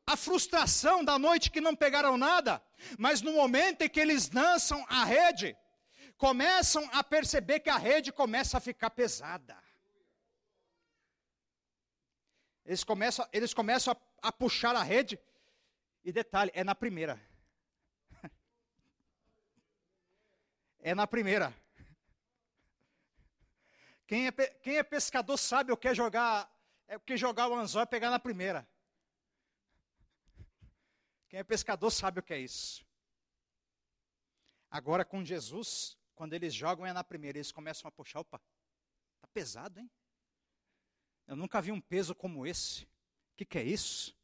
a 0.05 0.15
frustração 0.15 1.03
da 1.03 1.17
noite 1.17 1.51
que 1.51 1.59
não 1.59 1.75
pegaram 1.75 2.17
nada, 2.17 2.61
mas 2.97 3.21
no 3.21 3.33
momento 3.33 3.81
em 3.81 3.89
que 3.89 3.99
eles 3.99 4.29
lançam 4.31 4.85
a 4.87 5.03
rede, 5.03 5.57
começam 6.17 6.87
a 6.93 7.03
perceber 7.03 7.59
que 7.59 7.69
a 7.69 7.77
rede 7.77 8.11
começa 8.11 8.57
a 8.57 8.61
ficar 8.61 8.89
pesada. 8.89 9.57
Eles 12.65 12.83
começam, 12.83 13.27
eles 13.31 13.53
começam 13.53 13.93
a, 13.93 14.29
a 14.29 14.31
puxar 14.31 14.75
a 14.75 14.83
rede, 14.83 15.19
e 16.03 16.11
detalhe, 16.11 16.51
é 16.53 16.63
na 16.63 16.75
primeira. 16.75 17.19
É 20.79 20.93
na 20.93 21.07
primeira. 21.07 21.51
Quem 24.07 24.27
é, 24.27 24.31
quem 24.31 24.77
é 24.77 24.83
pescador 24.83 25.37
sabe 25.37 25.71
o 25.71 25.77
que 25.77 25.87
é 25.87 25.95
jogar, 25.95 26.51
é 26.87 26.95
o 26.95 26.99
que 26.99 27.17
jogar 27.17 27.47
o 27.47 27.55
anzol 27.55 27.81
é 27.81 27.85
pegar 27.85 28.09
na 28.09 28.19
primeira. 28.19 28.67
Quem 31.27 31.39
é 31.39 31.43
pescador 31.43 31.89
sabe 31.89 32.19
o 32.19 32.23
que 32.23 32.33
é 32.33 32.39
isso. 32.39 32.85
Agora 34.69 35.03
com 35.03 35.23
Jesus, 35.23 35.97
quando 36.13 36.33
eles 36.33 36.53
jogam 36.53 36.85
é 36.85 36.93
na 36.93 37.03
primeira, 37.03 37.37
eles 37.37 37.51
começam 37.51 37.87
a 37.87 37.91
puxar, 37.91 38.19
opa, 38.19 38.39
tá 39.19 39.27
pesado, 39.33 39.79
hein? 39.79 39.89
Eu 41.27 41.35
nunca 41.35 41.61
vi 41.61 41.71
um 41.71 41.81
peso 41.81 42.13
como 42.13 42.45
esse. 42.45 42.83
O 42.83 43.37
que, 43.37 43.45
que 43.45 43.57
é 43.57 43.63
isso? 43.63 44.15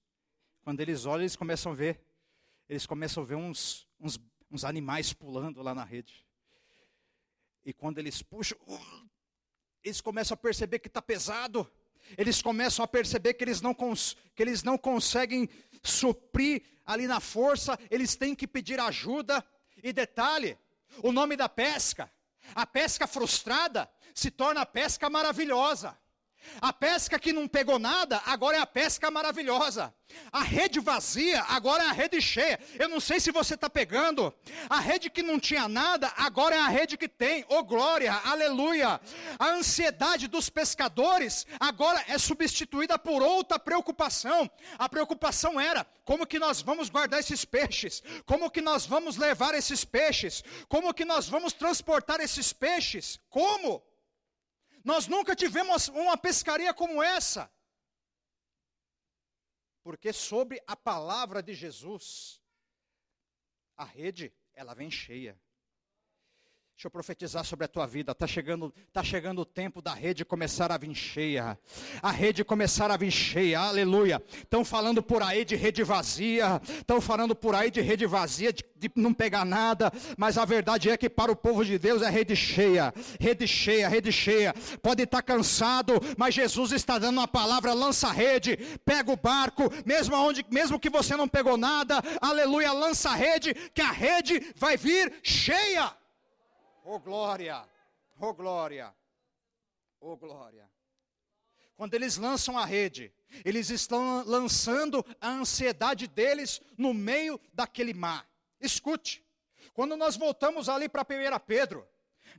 Quando 0.62 0.80
eles 0.80 1.06
olham, 1.06 1.24
eles 1.24 1.36
começam 1.36 1.72
a 1.72 1.76
ver, 1.76 2.00
eles 2.70 2.86
começam 2.86 3.24
a 3.24 3.26
ver 3.26 3.36
uns, 3.36 3.88
uns, 4.00 4.20
uns 4.50 4.64
animais 4.64 5.12
pulando 5.12 5.64
lá 5.64 5.74
na 5.74 5.84
rede. 5.84 6.26
E 7.66 7.74
quando 7.74 7.98
eles 7.98 8.22
puxam, 8.22 8.58
uh, 8.62 9.10
eles 9.84 10.02
começam 10.02 10.36
a 10.36 10.38
perceber 10.38 10.80
que 10.80 10.88
está 10.88 11.02
pesado. 11.02 11.70
Eles 12.18 12.42
começam 12.42 12.84
a 12.84 12.88
perceber 12.88 13.34
que 13.36 13.44
eles, 13.44 13.62
não 13.62 13.74
que 13.74 14.42
eles 14.42 14.64
não 14.64 14.78
conseguem 14.78 15.50
suprir 15.84 16.64
ali 16.86 17.08
na 17.08 17.20
força, 17.20 17.80
eles 17.90 18.16
têm 18.16 18.36
que 18.36 18.48
pedir 18.48 18.80
ajuda. 18.80 19.46
E 19.84 19.94
detalhe, 19.94 20.58
o 21.02 21.12
nome 21.12 21.36
da 21.36 21.48
pesca, 21.48 22.12
a 22.54 22.66
pesca 22.66 23.08
frustrada, 23.08 23.90
se 24.14 24.30
torna 24.30 24.66
pesca 24.66 25.10
maravilhosa. 25.10 25.98
A 26.60 26.74
pesca 26.74 27.20
que 27.20 27.34
não 27.34 27.48
pegou 27.48 27.80
nada, 27.80 28.22
agora 28.26 28.58
é 28.58 28.60
a 28.60 28.66
pesca 28.66 29.10
maravilhosa. 29.10 29.94
A 30.32 30.44
rede 30.44 30.80
vazia, 30.80 31.42
agora 31.44 31.84
é 31.84 31.88
a 31.88 31.92
rede 31.92 32.22
cheia. 32.22 32.60
Eu 32.78 32.90
não 32.90 33.00
sei 33.00 33.20
se 33.20 33.32
você 33.32 33.56
está 33.56 33.70
pegando. 33.70 34.34
A 34.70 34.80
rede 34.80 35.10
que 35.10 35.24
não 35.24 35.40
tinha 35.40 35.68
nada, 35.68 36.12
agora 36.18 36.56
é 36.56 36.60
a 36.60 36.68
rede 36.68 36.98
que 36.98 37.08
tem. 37.08 37.46
Oh 37.50 37.64
glória, 37.64 38.14
aleluia. 38.26 39.00
A 39.40 39.48
ansiedade 39.50 40.28
dos 40.28 40.50
pescadores 40.50 41.46
agora 41.60 42.04
é 42.08 42.18
substituída 42.18 43.00
por 43.00 43.22
outra 43.22 43.58
preocupação. 43.58 44.50
A 44.78 44.90
preocupação 44.90 45.60
era: 45.60 45.86
como 46.04 46.28
que 46.28 46.40
nós 46.40 46.62
vamos 46.62 46.90
guardar 46.90 47.20
esses 47.20 47.46
peixes? 47.46 48.04
Como 48.26 48.52
que 48.52 48.62
nós 48.62 48.86
vamos 48.86 49.18
levar 49.18 49.54
esses 49.54 49.86
peixes? 49.86 50.44
Como 50.68 50.94
que 50.94 51.06
nós 51.06 51.30
vamos 51.30 51.54
transportar 51.54 52.20
esses 52.20 52.52
peixes? 52.52 53.20
Como? 53.30 53.82
Nós 54.84 55.08
nunca 55.08 55.36
tivemos 55.36 55.88
uma 55.90 56.18
pescaria 56.18 56.74
como 56.74 57.02
essa. 57.02 57.52
Porque 59.84 60.14
sobre 60.14 60.62
a 60.68 60.76
palavra 60.76 61.42
de 61.42 61.54
Jesus, 61.54 62.42
a 63.76 63.84
rede, 63.84 64.34
ela 64.54 64.74
vem 64.74 64.92
cheia. 64.92 65.40
Deixa 66.76 66.88
eu 66.88 66.92
profetizar 66.92 67.46
sobre 67.46 67.66
a 67.66 67.68
tua 67.68 67.86
vida. 67.86 68.12
Está 68.12 68.26
chegando, 68.26 68.74
tá 68.92 69.04
chegando 69.04 69.42
o 69.42 69.46
tempo 69.46 69.84
da 69.84 69.94
rede 69.94 70.26
começar 70.26 70.72
a 70.72 70.78
vir 70.80 70.96
cheia. 70.96 71.56
A 72.02 72.10
rede 72.10 72.44
começar 72.44 72.90
a 72.90 72.98
vir 72.98 73.12
cheia. 73.12 73.60
Aleluia. 73.60 74.20
Estão 74.34 74.66
falando 74.66 75.04
por 75.04 75.22
aí 75.22 75.46
de 75.46 75.56
rede 75.56 75.84
vazia. 75.84 76.60
Estão 76.80 77.00
falando 77.00 77.36
por 77.36 77.54
aí 77.54 77.70
de 77.70 77.82
rede 77.82 78.08
vazia, 78.08 78.52
de, 78.52 78.64
de, 78.76 78.92
não 78.96 79.14
pegar 79.14 79.46
nada. 79.46 79.92
Mas 80.18 80.40
a 80.40 80.46
verdade 80.46 80.90
é 80.90 80.98
que 80.98 81.08
para 81.08 81.32
o 81.32 81.36
povo 81.36 81.64
de 81.64 81.78
Deus 81.78 82.02
é 82.02 82.10
rede 82.10 82.36
cheia. 82.36 82.92
Rede 83.20 83.48
cheia, 83.48 83.88
rede 83.88 84.12
cheia. 84.12 84.52
Pode 84.82 85.04
estar 85.04 85.22
tá 85.22 85.22
cansado, 85.22 85.94
mas 86.18 86.34
Jesus 86.34 86.72
está 86.72 86.98
dando 86.98 87.20
uma 87.20 87.28
palavra: 87.28 87.74
lança 87.74 88.08
a 88.08 88.12
rede, 88.12 88.58
pega 88.84 89.12
o 89.12 89.18
barco, 89.18 89.72
mesmo, 89.86 90.16
onde, 90.16 90.44
mesmo 90.50 90.80
que 90.80 90.90
você 90.90 91.16
não 91.16 91.28
pegou 91.28 91.58
nada. 91.58 92.02
Aleluia, 92.20 92.74
lança 92.74 93.12
a 93.12 93.16
rede, 93.16 93.54
que 93.72 93.82
a 93.82 93.92
rede 93.92 94.52
vai 94.56 94.78
vir 94.78 95.14
cheia. 95.22 96.01
Oh 96.84 97.00
glória! 97.00 97.68
Oh 98.20 98.34
glória! 98.34 98.94
Oh 100.00 100.18
glória! 100.18 100.70
Quando 101.76 101.94
eles 101.94 102.18
lançam 102.18 102.58
a 102.58 102.66
rede, 102.66 103.14
eles 103.46 103.70
estão 103.70 104.24
lançando 104.26 105.06
a 105.20 105.30
ansiedade 105.30 106.08
deles 106.08 106.62
no 106.78 106.94
meio 106.94 107.40
daquele 107.54 107.94
mar. 107.94 108.28
Escute, 108.60 109.26
quando 109.74 109.96
nós 109.96 110.16
voltamos 110.16 110.70
ali 110.70 110.90
para 110.90 111.04
1 111.04 111.40
Pedro, 111.46 111.88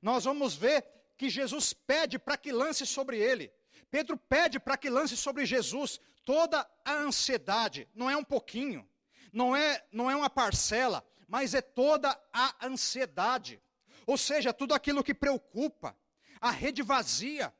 nós 0.00 0.24
vamos 0.24 0.54
ver 0.54 0.84
que 1.16 1.30
Jesus 1.30 1.72
pede 1.72 2.18
para 2.18 2.36
que 2.36 2.52
lance 2.52 2.84
sobre 2.84 3.18
ele. 3.18 3.52
Pedro 3.90 4.16
pede 4.16 4.58
para 4.58 4.76
que 4.76 4.90
lance 4.90 5.16
sobre 5.16 5.46
Jesus 5.46 6.00
toda 6.24 6.68
a 6.84 6.94
ansiedade, 6.94 7.88
não 7.94 8.08
é 8.08 8.16
um 8.16 8.24
pouquinho, 8.24 8.88
não 9.32 9.54
é, 9.54 9.84
não 9.92 10.10
é 10.10 10.16
uma 10.16 10.30
parcela, 10.30 11.04
mas 11.28 11.54
é 11.54 11.60
toda 11.60 12.18
a 12.32 12.66
ansiedade 12.66 13.61
ou 14.06 14.16
seja, 14.16 14.52
tudo 14.52 14.74
aquilo 14.74 15.02
que 15.02 15.14
preocupa, 15.14 15.96
a 16.40 16.50
rede 16.50 16.82
vazia. 16.82 17.52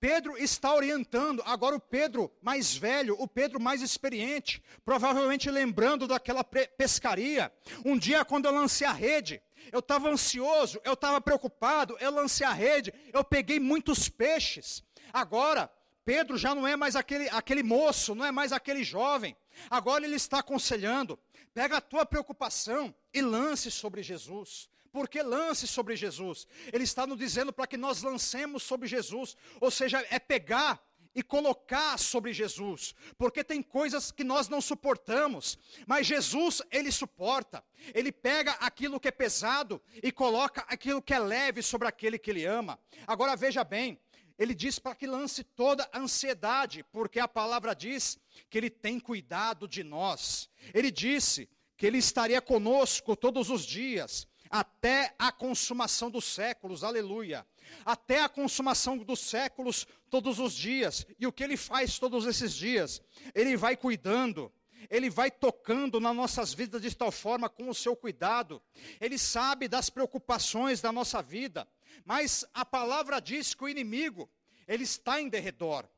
Pedro 0.00 0.38
está 0.38 0.72
orientando, 0.74 1.42
agora 1.44 1.74
o 1.74 1.80
Pedro 1.80 2.32
mais 2.40 2.76
velho, 2.76 3.16
o 3.18 3.26
Pedro 3.26 3.60
mais 3.60 3.82
experiente, 3.82 4.62
provavelmente 4.84 5.50
lembrando 5.50 6.06
daquela 6.06 6.44
pescaria. 6.44 7.52
Um 7.84 7.98
dia, 7.98 8.24
quando 8.24 8.46
eu 8.46 8.52
lancei 8.52 8.86
a 8.86 8.92
rede, 8.92 9.42
eu 9.72 9.80
estava 9.80 10.08
ansioso, 10.08 10.80
eu 10.84 10.92
estava 10.92 11.20
preocupado, 11.20 11.96
eu 12.00 12.12
lancei 12.12 12.46
a 12.46 12.52
rede, 12.52 12.94
eu 13.12 13.24
peguei 13.24 13.58
muitos 13.58 14.08
peixes. 14.08 14.84
Agora, 15.12 15.68
Pedro 16.04 16.38
já 16.38 16.54
não 16.54 16.66
é 16.66 16.76
mais 16.76 16.94
aquele, 16.94 17.28
aquele 17.30 17.64
moço, 17.64 18.14
não 18.14 18.24
é 18.24 18.30
mais 18.30 18.52
aquele 18.52 18.84
jovem. 18.84 19.36
Agora 19.68 20.04
ele 20.04 20.16
está 20.16 20.38
aconselhando: 20.38 21.18
pega 21.52 21.78
a 21.78 21.80
tua 21.80 22.06
preocupação 22.06 22.94
e 23.12 23.20
lance 23.20 23.68
sobre 23.68 24.02
Jesus 24.02 24.68
porque 24.92 25.22
lance 25.22 25.66
sobre 25.66 25.96
Jesus. 25.96 26.46
Ele 26.72 26.84
está 26.84 27.06
nos 27.06 27.18
dizendo 27.18 27.52
para 27.52 27.66
que 27.66 27.76
nós 27.76 28.02
lancemos 28.02 28.62
sobre 28.62 28.88
Jesus, 28.88 29.36
ou 29.60 29.70
seja, 29.70 30.04
é 30.10 30.18
pegar 30.18 30.82
e 31.14 31.22
colocar 31.22 31.98
sobre 31.98 32.32
Jesus, 32.32 32.94
porque 33.16 33.42
tem 33.42 33.60
coisas 33.62 34.12
que 34.12 34.22
nós 34.22 34.48
não 34.48 34.60
suportamos, 34.60 35.58
mas 35.86 36.06
Jesus, 36.06 36.62
ele 36.70 36.92
suporta. 36.92 37.64
Ele 37.92 38.12
pega 38.12 38.52
aquilo 38.52 39.00
que 39.00 39.08
é 39.08 39.10
pesado 39.10 39.82
e 40.02 40.12
coloca 40.12 40.64
aquilo 40.68 41.02
que 41.02 41.12
é 41.12 41.18
leve 41.18 41.60
sobre 41.62 41.88
aquele 41.88 42.18
que 42.18 42.30
ele 42.30 42.44
ama. 42.44 42.78
Agora 43.06 43.34
veja 43.34 43.64
bem, 43.64 43.98
ele 44.38 44.54
diz 44.54 44.78
para 44.78 44.94
que 44.94 45.06
lance 45.06 45.42
toda 45.42 45.88
a 45.92 45.98
ansiedade, 45.98 46.84
porque 46.92 47.18
a 47.18 47.26
palavra 47.26 47.74
diz 47.74 48.16
que 48.48 48.56
ele 48.56 48.70
tem 48.70 49.00
cuidado 49.00 49.66
de 49.66 49.82
nós. 49.82 50.48
Ele 50.72 50.92
disse 50.92 51.48
que 51.76 51.86
ele 51.86 51.98
estaria 51.98 52.40
conosco 52.40 53.16
todos 53.16 53.50
os 53.50 53.64
dias, 53.64 54.28
até 54.50 55.14
a 55.18 55.30
consumação 55.30 56.10
dos 56.10 56.24
séculos, 56.24 56.84
aleluia. 56.84 57.46
Até 57.84 58.22
a 58.22 58.28
consumação 58.28 58.96
dos 58.96 59.20
séculos, 59.20 59.86
todos 60.08 60.38
os 60.38 60.54
dias. 60.54 61.06
E 61.18 61.26
o 61.26 61.32
que 61.32 61.44
ele 61.44 61.56
faz 61.56 61.98
todos 61.98 62.26
esses 62.26 62.54
dias? 62.54 63.02
Ele 63.34 63.56
vai 63.56 63.76
cuidando, 63.76 64.52
ele 64.88 65.10
vai 65.10 65.30
tocando 65.30 66.00
nas 66.00 66.16
nossas 66.16 66.54
vidas 66.54 66.80
de 66.80 66.94
tal 66.94 67.12
forma 67.12 67.48
com 67.48 67.68
o 67.68 67.74
seu 67.74 67.94
cuidado. 67.94 68.62
Ele 69.00 69.18
sabe 69.18 69.68
das 69.68 69.90
preocupações 69.90 70.80
da 70.80 70.90
nossa 70.90 71.20
vida. 71.22 71.68
Mas 72.04 72.44
a 72.54 72.64
palavra 72.64 73.20
diz 73.20 73.54
que 73.54 73.64
o 73.64 73.68
inimigo, 73.68 74.30
ele 74.66 74.84
está 74.84 75.20
em 75.20 75.28
derredor. 75.28 75.88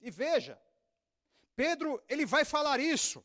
E 0.00 0.10
veja, 0.10 0.58
Pedro, 1.56 2.02
ele 2.08 2.26
vai 2.26 2.44
falar 2.44 2.78
isso. 2.78 3.24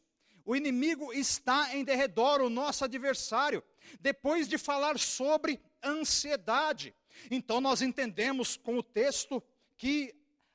O 0.50 0.56
inimigo 0.56 1.14
está 1.14 1.76
em 1.76 1.84
derredor, 1.84 2.42
o 2.42 2.50
nosso 2.50 2.84
adversário. 2.84 3.64
Depois 4.00 4.48
de 4.48 4.58
falar 4.58 4.98
sobre 4.98 5.62
ansiedade. 5.84 6.92
Então 7.30 7.62
nós 7.62 7.84
entendemos 7.84 8.58
com 8.58 8.76
o 8.76 8.82
texto 8.82 9.44
que 9.78 10.12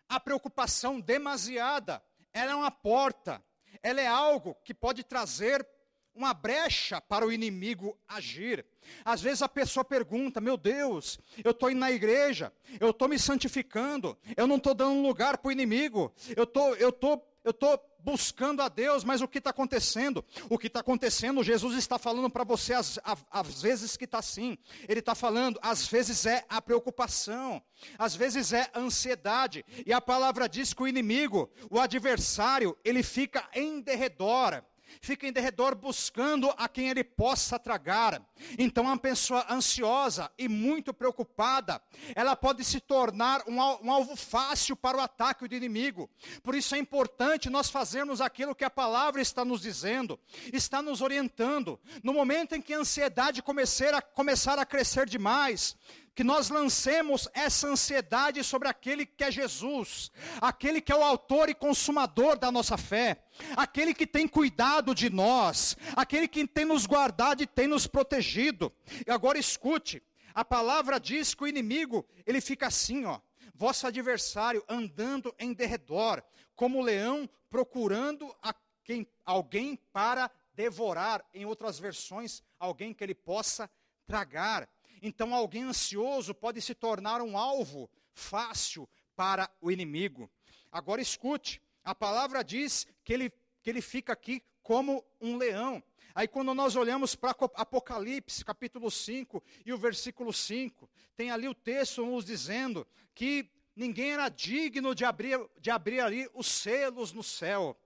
a 0.09 0.19
preocupação 0.19 0.99
demasiada, 0.99 2.03
ela 2.33 2.51
é 2.51 2.55
uma 2.57 2.73
porta, 2.73 3.41
ela 3.85 4.01
é 4.01 4.07
algo 4.09 4.57
que 4.65 4.75
pode 4.75 5.05
trazer 5.05 5.65
uma 6.13 6.35
brecha 6.35 7.01
para 7.01 7.25
o 7.25 7.31
inimigo 7.31 7.97
agir. 8.09 8.67
Às 9.05 9.23
vezes 9.23 9.43
a 9.43 9.49
pessoa 9.49 9.85
pergunta: 9.85 10.41
Meu 10.41 10.57
Deus, 10.57 11.21
eu 11.45 11.53
estou 11.53 11.71
indo 11.71 11.79
na 11.79 11.93
igreja, 11.93 12.53
eu 12.81 12.91
estou 12.91 13.07
me 13.07 13.17
santificando, 13.17 14.19
eu 14.37 14.49
não 14.49 14.57
estou 14.57 14.75
dando 14.75 15.03
lugar 15.03 15.39
para 15.39 15.51
o 15.51 15.53
inimigo, 15.53 16.13
eu 16.37 16.47
tô, 16.47 16.75
estou 16.75 17.17
tô, 17.17 17.34
eu 17.45 17.53
tô 17.53 17.79
buscando 18.01 18.61
a 18.61 18.69
Deus, 18.69 19.05
mas 19.05 19.21
o 19.21 19.29
que 19.29 19.39
está 19.39 19.51
acontecendo? 19.51 20.25
O 20.49 20.59
que 20.59 20.67
está 20.67 20.81
acontecendo, 20.81 21.43
Jesus 21.43 21.77
está 21.77 21.99
falando 21.99 22.29
para 22.29 22.45
você, 22.45 22.75
às, 22.75 22.99
às 23.31 23.63
vezes 23.63 23.97
que 23.97 24.05
está 24.05 24.19
assim, 24.19 24.59
Ele 24.89 25.01
está 25.01 25.15
falando, 25.15 25.59
às 25.63 25.87
vezes 25.87 26.27
é 26.27 26.45
a 26.49 26.61
preocupação, 26.61 27.63
às 27.99 28.15
vezes 28.15 28.53
é 28.53 28.71
a 28.73 28.81
ansiedade, 28.81 29.65
e 29.87 29.93
a 29.93 30.01
palavra 30.01 30.49
diz 30.49 30.75
que 30.75 30.83
o 30.83 30.89
inimigo, 30.89 31.51
o 31.71 31.79
adversário, 31.79 32.77
ele 32.85 33.03
fica 33.03 33.49
em 33.55 33.81
derredor 33.81 34.63
fica 35.01 35.27
em 35.27 35.33
derredor 35.33 35.75
buscando 35.75 36.53
a 36.57 36.69
quem 36.69 36.89
ele 36.89 37.05
possa 37.05 37.59
tragar. 37.59 38.23
Então, 38.59 38.85
uma 38.85 38.97
pessoa 38.97 39.47
ansiosa 39.51 40.31
e 40.39 40.49
muito 40.49 40.93
preocupada, 40.93 41.81
ela 42.15 42.37
pode 42.37 42.65
se 42.65 42.81
tornar 42.81 43.43
um, 43.49 43.61
alvo 43.61 44.17
fácil 44.17 44.77
para 44.77 44.97
o 44.97 45.01
ataque 45.01 45.47
do 45.49 45.55
inimigo. 45.55 46.11
Por 46.43 46.55
isso 46.55 46.75
é 46.75 46.79
importante 46.79 47.51
nós 47.51 47.71
fazermos 47.71 48.21
aquilo 48.21 48.55
que 48.55 48.65
a 48.65 48.71
palavra 48.71 49.21
está 49.21 49.45
nos 49.45 49.61
dizendo, 49.61 50.19
está 50.53 50.83
nos 50.83 51.01
orientando. 51.01 51.79
No 52.03 52.13
momento 52.13 52.55
em 52.55 52.63
que 52.63 52.75
a 52.75 52.79
ansiedade 52.79 53.43
começar 53.43 53.95
a, 53.95 54.03
começar 54.03 54.59
a 54.59 54.67
crescer 54.67 55.07
demais, 55.07 55.77
que 56.15 56.23
nós 56.23 56.49
lancemos 56.49 57.29
essa 57.35 57.67
ansiedade 57.67 58.43
sobre 58.45 58.69
aquele 58.69 59.05
que 59.05 59.25
é 59.25 59.31
Jesus, 59.31 60.13
aquele 60.41 60.81
que 60.81 60.93
é 60.93 60.97
o 60.97 61.03
autor 61.03 61.49
e 61.49 61.55
consumador 61.55 62.39
da 62.39 62.53
nossa 62.53 62.77
fé, 62.79 63.25
aquele 63.57 63.93
que 63.93 64.07
tem 64.07 64.29
cuidado 64.29 64.95
de 64.95 65.11
nós, 65.11 65.77
aquele 65.97 66.29
que 66.29 66.47
tem 66.47 66.65
nos 66.65 66.87
guardado 66.87 67.43
e 67.43 67.47
tem 67.47 67.67
nos 67.67 67.87
protegido. 67.87 68.73
E 69.07 69.11
agora 69.11 69.39
escute, 69.39 70.03
a 70.33 70.45
palavra 70.45 71.01
diz 71.01 71.35
que 71.35 71.45
o 71.45 71.49
inimigo, 71.49 72.07
ele 72.25 72.41
fica 72.41 72.69
assim, 72.69 73.05
ó, 73.05 73.19
vosso 73.55 73.87
adversário 73.87 74.65
andando 74.69 75.35
em 75.39 75.53
derredor, 75.53 76.23
como 76.55 76.81
leão 76.81 77.29
procurando 77.51 78.35
quem, 78.85 79.07
alguém 79.25 79.77
para 79.93 80.31
devorar, 80.55 81.25
em 81.35 81.45
outras 81.45 81.79
versões, 81.79 82.43
alguém 82.59 82.95
que 82.95 83.03
ele 83.03 83.15
possa 83.15 83.69
tragar. 84.07 84.69
Então, 85.07 85.35
alguém 85.35 85.65
ansioso 85.65 86.35
pode 86.35 86.63
se 86.63 86.75
tornar 86.75 87.21
um 87.21 87.37
alvo 87.37 87.91
fácil 88.15 88.89
para 89.15 89.51
o 89.61 89.71
inimigo. 89.71 90.31
Agora, 90.73 90.99
escute: 90.99 91.61
a 91.85 91.95
palavra 91.95 92.43
diz 92.43 92.87
que 93.05 93.13
ele, 93.13 93.31
que 93.63 93.69
ele 93.69 93.83
fica 93.83 94.15
aqui 94.15 94.43
como 94.63 95.05
um 95.21 95.37
leão. 95.37 95.85
Aí, 96.15 96.27
quando 96.27 96.55
nós 96.55 96.75
olhamos 96.75 97.15
para 97.15 97.33
Apocalipse, 97.33 98.43
capítulo 98.47 98.91
5 98.91 99.43
e 99.67 99.75
o 99.75 99.77
versículo 99.77 100.33
5, 100.33 100.89
tem 101.15 101.31
ali 101.31 101.49
o 101.49 101.55
texto 101.55 102.07
nos 102.07 102.25
dizendo 102.25 102.87
que 103.15 103.51
ninguém 103.77 104.13
era 104.13 104.31
digno 104.31 104.95
de 104.95 105.05
abrir, 105.05 105.39
de 105.61 105.71
abrir 105.71 106.01
ali 106.01 106.31
os 106.33 106.47
selos 106.47 107.13
no 107.13 107.23
céu. 107.23 107.79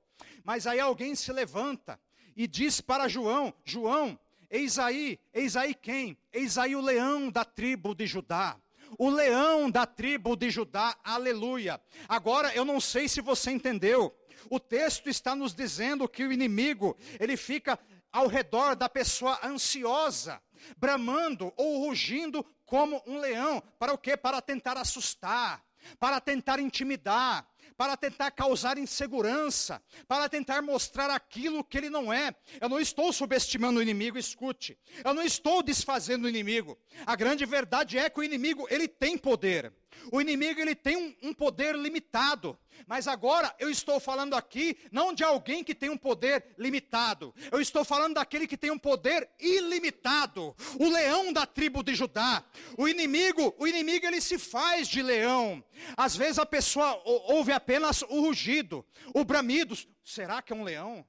Mas 0.44 0.68
aí 0.68 0.78
alguém 0.78 1.16
se 1.16 1.32
levanta 1.32 2.00
e 2.36 2.46
diz 2.46 2.80
para 2.80 3.08
João: 3.08 3.52
João, 3.64 4.16
Eis 4.50 4.78
aí, 4.78 5.18
eis 5.32 5.56
aí 5.56 5.74
quem? 5.74 6.16
Eis 6.32 6.56
aí 6.56 6.74
o 6.74 6.80
leão 6.80 7.30
da 7.30 7.44
tribo 7.44 7.94
de 7.94 8.06
Judá. 8.06 8.56
O 8.96 9.10
leão 9.10 9.70
da 9.70 9.84
tribo 9.84 10.34
de 10.34 10.48
Judá, 10.48 10.96
aleluia. 11.04 11.80
Agora, 12.08 12.54
eu 12.54 12.64
não 12.64 12.80
sei 12.80 13.08
se 13.08 13.20
você 13.20 13.50
entendeu. 13.50 14.16
O 14.48 14.58
texto 14.58 15.08
está 15.08 15.36
nos 15.36 15.54
dizendo 15.54 16.08
que 16.08 16.24
o 16.24 16.32
inimigo, 16.32 16.96
ele 17.20 17.36
fica 17.36 17.78
ao 18.10 18.26
redor 18.26 18.74
da 18.74 18.88
pessoa 18.88 19.38
ansiosa, 19.44 20.40
bramando 20.78 21.52
ou 21.56 21.86
rugindo 21.86 22.44
como 22.64 23.02
um 23.06 23.18
leão. 23.18 23.62
Para 23.78 23.92
o 23.92 23.98
quê? 23.98 24.16
Para 24.16 24.40
tentar 24.40 24.78
assustar, 24.78 25.62
para 25.98 26.20
tentar 26.20 26.58
intimidar, 26.58 27.46
para 27.76 27.96
tentar 27.96 28.30
causar 28.30 28.78
insegurança, 28.78 29.82
para 30.06 30.28
tentar 30.28 30.62
mostrar 30.62 31.10
aquilo 31.10 31.64
que 31.64 31.78
ele 31.78 31.90
não 31.90 32.12
é. 32.12 32.34
Eu 32.60 32.68
não 32.68 32.80
estou 32.80 33.12
subestimando 33.12 33.78
o 33.78 33.82
inimigo, 33.82 34.18
escute. 34.18 34.78
Eu 35.04 35.14
não 35.14 35.22
estou 35.22 35.62
desfazendo 35.62 36.24
o 36.24 36.28
inimigo. 36.28 36.78
A 37.06 37.16
grande 37.16 37.44
verdade 37.44 37.98
é 37.98 38.08
que 38.10 38.20
o 38.20 38.24
inimigo, 38.24 38.66
ele 38.70 38.88
tem 38.88 39.16
poder. 39.16 39.72
O 40.12 40.20
inimigo 40.20 40.60
ele 40.60 40.74
tem 40.74 40.96
um, 40.96 41.28
um, 41.28 41.34
poder 41.34 41.74
limitado. 41.76 42.58
Mas 42.86 43.08
agora 43.08 43.54
eu 43.58 43.68
estou 43.70 43.98
falando 43.98 44.34
aqui 44.34 44.76
não 44.90 45.12
de 45.12 45.24
alguém 45.24 45.64
que 45.64 45.74
tem 45.74 45.90
um 45.90 45.96
poder 45.96 46.54
limitado. 46.56 47.34
Eu 47.50 47.60
estou 47.60 47.84
falando 47.84 48.14
daquele 48.14 48.46
que 48.46 48.56
tem 48.56 48.70
um 48.70 48.78
poder 48.78 49.28
ilimitado. 49.38 50.54
O 50.78 50.88
leão 50.88 51.32
da 51.32 51.44
tribo 51.46 51.82
de 51.82 51.94
Judá. 51.94 52.44
O 52.76 52.88
inimigo, 52.88 53.54
o 53.58 53.66
inimigo 53.66 54.06
ele 54.06 54.20
se 54.20 54.38
faz 54.38 54.88
de 54.88 55.02
leão. 55.02 55.62
Às 55.96 56.16
vezes 56.16 56.38
a 56.38 56.46
pessoa 56.46 57.00
ouve 57.04 57.52
apenas 57.52 58.02
o 58.02 58.20
rugido, 58.20 58.84
o 59.14 59.24
bramido. 59.24 59.76
Será 60.04 60.40
que 60.40 60.52
é 60.52 60.56
um 60.56 60.64
leão? 60.64 61.04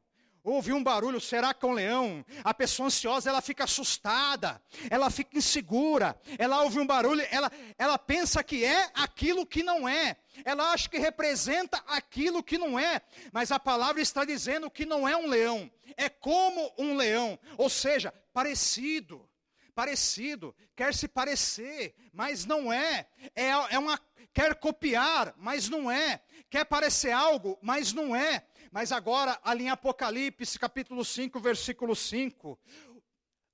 Ouve 0.50 0.74
um 0.74 0.84
barulho, 0.84 1.22
será 1.22 1.54
que 1.54 1.64
é 1.64 1.70
um 1.70 1.74
leão? 1.74 2.26
A 2.44 2.56
pessoa 2.56 2.88
ansiosa, 2.88 3.30
ela 3.30 3.40
fica 3.40 3.66
assustada, 3.66 4.60
ela 4.90 5.12
fica 5.12 5.38
insegura, 5.38 6.20
ela 6.40 6.64
ouve 6.64 6.80
um 6.80 6.88
barulho, 6.88 7.24
ela, 7.30 7.52
ela 7.78 8.00
pensa 8.00 8.44
que 8.44 8.66
é 8.66 8.90
aquilo 8.96 9.46
que 9.46 9.62
não 9.62 9.88
é, 9.88 10.18
ela 10.44 10.72
acha 10.72 10.90
que 10.90 10.98
representa 10.98 11.78
aquilo 11.86 12.42
que 12.42 12.58
não 12.58 12.80
é, 12.80 13.00
mas 13.32 13.52
a 13.52 13.60
palavra 13.60 14.02
está 14.02 14.26
dizendo 14.26 14.72
que 14.72 14.88
não 14.88 15.08
é 15.08 15.16
um 15.16 15.28
leão, 15.28 15.70
é 15.96 16.10
como 16.10 16.74
um 16.80 16.96
leão, 16.96 17.38
ou 17.56 17.70
seja, 17.70 18.12
parecido, 18.34 19.30
parecido, 19.76 20.56
quer 20.76 20.96
se 20.96 21.08
parecer, 21.08 21.94
mas 22.12 22.44
não 22.44 22.74
é, 22.74 23.06
é, 23.36 23.50
é 23.70 23.78
uma, 23.78 24.00
quer 24.34 24.56
copiar, 24.56 25.32
mas 25.38 25.70
não 25.70 25.92
é, 25.92 26.20
quer 26.50 26.66
parecer 26.66 27.12
algo, 27.12 27.56
mas 27.62 27.94
não 27.94 28.16
é, 28.16 28.44
mas 28.72 28.92
agora, 28.92 29.40
ali 29.44 29.66
em 29.66 29.70
Apocalipse, 29.70 30.60
capítulo 30.60 31.04
5, 31.04 31.40
versículo 31.40 31.96
5, 31.96 32.58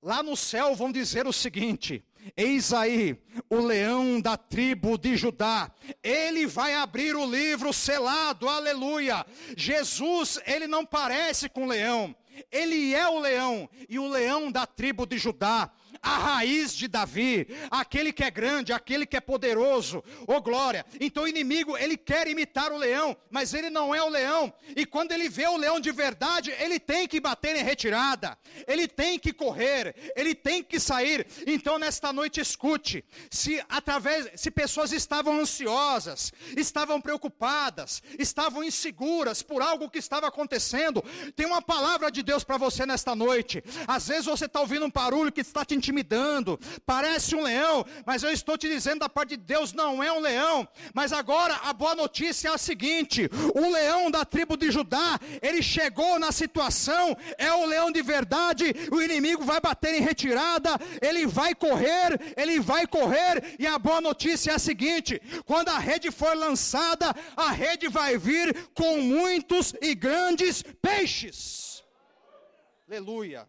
lá 0.01 0.21
no 0.21 0.36
céu 0.36 0.75
vão 0.75 0.91
dizer 0.91 1.25
o 1.25 1.34
seguinte: 1.34 2.04
Eis 2.36 2.73
aí 2.73 3.17
o 3.49 3.60
leão 3.60 4.19
da 4.19 4.36
tribo 4.36 4.97
de 4.97 5.15
Judá, 5.15 5.71
ele 6.04 6.45
vai 6.45 6.73
abrir 6.75 7.15
o 7.15 7.25
livro 7.25 7.71
selado, 7.71 8.49
aleluia. 8.49 9.25
Jesus, 9.56 10.39
ele 10.45 10.67
não 10.67 10.86
parece 10.86 11.47
com 11.47 11.65
leão, 11.65 12.15
ele 12.51 12.93
é 12.93 13.08
o 13.08 13.19
leão, 13.19 13.69
e 13.88 13.97
o 13.97 14.08
leão 14.08 14.51
da 14.51 14.65
tribo 14.65 15.06
de 15.06 15.17
Judá. 15.17 15.71
A 16.06 16.18
raiz 16.18 16.76
de 16.76 16.88
Davi, 16.88 17.48
aquele 17.72 18.13
que 18.13 18.24
é 18.24 18.30
grande, 18.30 18.72
aquele 18.72 19.08
que 19.08 19.18
é 19.18 19.20
poderoso, 19.20 20.04
oh 20.28 20.39
glória. 20.39 20.86
Então 21.02 21.24
o 21.24 21.28
inimigo, 21.28 21.76
ele 21.76 21.97
quer 21.97 22.28
imitar 22.28 22.72
o 22.72 22.78
leão, 22.78 23.18
mas 23.32 23.56
ele 23.56 23.72
não 23.72 23.93
é 23.93 24.01
o 24.03 24.10
leão. 24.10 24.53
E 24.76 24.86
quando 24.86 25.12
ele 25.12 25.28
vê 25.28 25.47
o 25.47 25.58
leão 25.58 25.80
de 25.80 25.91
verdade, 25.91 26.53
ele 26.60 26.80
tem 26.80 27.08
que 27.08 27.20
bater 27.20 27.56
em 27.56 27.64
retirada, 27.64 28.38
ele 28.68 28.88
tem 28.88 29.18
que 29.18 29.34
correr, 29.34 29.95
ele 30.16 30.36
tem 30.36 30.64
que 30.64 30.80
sair. 30.80 31.26
Então 31.47 31.80
nesta 31.80 32.14
noite 32.14 32.39
escute, 32.39 33.03
se 33.32 33.64
através, 33.68 34.30
se 34.36 34.51
pessoas 34.51 34.91
estavam 34.91 35.39
ansiosas, 35.39 36.32
estavam 36.56 37.01
preocupadas, 37.01 38.03
estavam 38.20 38.64
inseguras 38.64 39.41
por 39.41 39.64
algo 39.64 39.89
que 39.89 39.97
estava 39.97 40.28
acontecendo, 40.28 41.03
tem 41.36 41.47
uma 41.47 41.64
palavra 41.64 42.12
de 42.12 42.22
Deus 42.22 42.43
para 42.43 42.58
você 42.58 42.86
nesta 42.86 43.16
noite. 43.16 43.64
Às 43.88 44.08
vezes 44.08 44.26
você 44.26 44.45
está 44.45 44.60
ouvindo 44.60 44.86
um 44.86 44.91
barulho 44.91 45.32
que 45.32 45.41
está 45.41 45.66
te 45.66 45.74
intimidando, 45.74 45.95
parece 46.86 47.36
um 47.36 47.43
leão, 47.43 47.86
mas 48.06 48.24
eu 48.24 48.32
estou 48.32 48.58
te 48.58 48.68
dizendo 48.68 49.00
da 49.00 49.10
parte 49.10 49.38
de 49.38 49.38
Deus, 49.38 49.74
não 49.74 50.04
é 50.04 50.12
um 50.12 50.20
leão. 50.20 50.68
Mas 50.93 51.12
agora 51.14 51.56
a 51.64 51.74
boa 51.74 51.96
notícia 51.96 52.50
é 52.50 52.54
a 52.54 52.58
seguinte: 52.58 53.30
o 53.54 53.72
leão 53.72 54.12
da 54.12 54.26
tribo 54.26 54.58
de 54.58 54.72
Judá, 54.72 55.20
ele 55.41 55.62
chegou 55.62 56.20
na 56.20 56.32
situação, 56.32 57.16
é 57.38 57.52
o 57.54 57.66
leão 57.66 57.91
de 57.91 58.02
verdade, 58.02 58.74
o 58.91 59.02
inimigo 59.02 59.43
vai 59.43 59.60
bater 59.60 59.96
em 59.96 60.02
retirada, 60.02 60.72
ele 61.02 61.26
vai 61.26 61.56
correr, 61.56 62.34
ele 62.36 62.60
vai 62.60 62.88
correr, 62.88 63.56
e 63.60 63.66
a 63.66 63.78
boa 63.78 64.02
notícia 64.02 64.52
é 64.52 64.56
a 64.56 64.60
seguinte: 64.60 65.22
quando 65.46 65.70
a 65.70 65.80
rede 65.80 66.12
for 66.12 66.36
lançada, 66.36 67.14
a 67.36 67.52
rede 67.52 67.88
vai 67.88 68.18
vir 68.18 68.70
com 68.74 68.98
muitos 69.02 69.74
e 69.82 69.96
grandes 69.96 70.64
peixes. 70.82 71.84
Aleluia. 72.88 73.48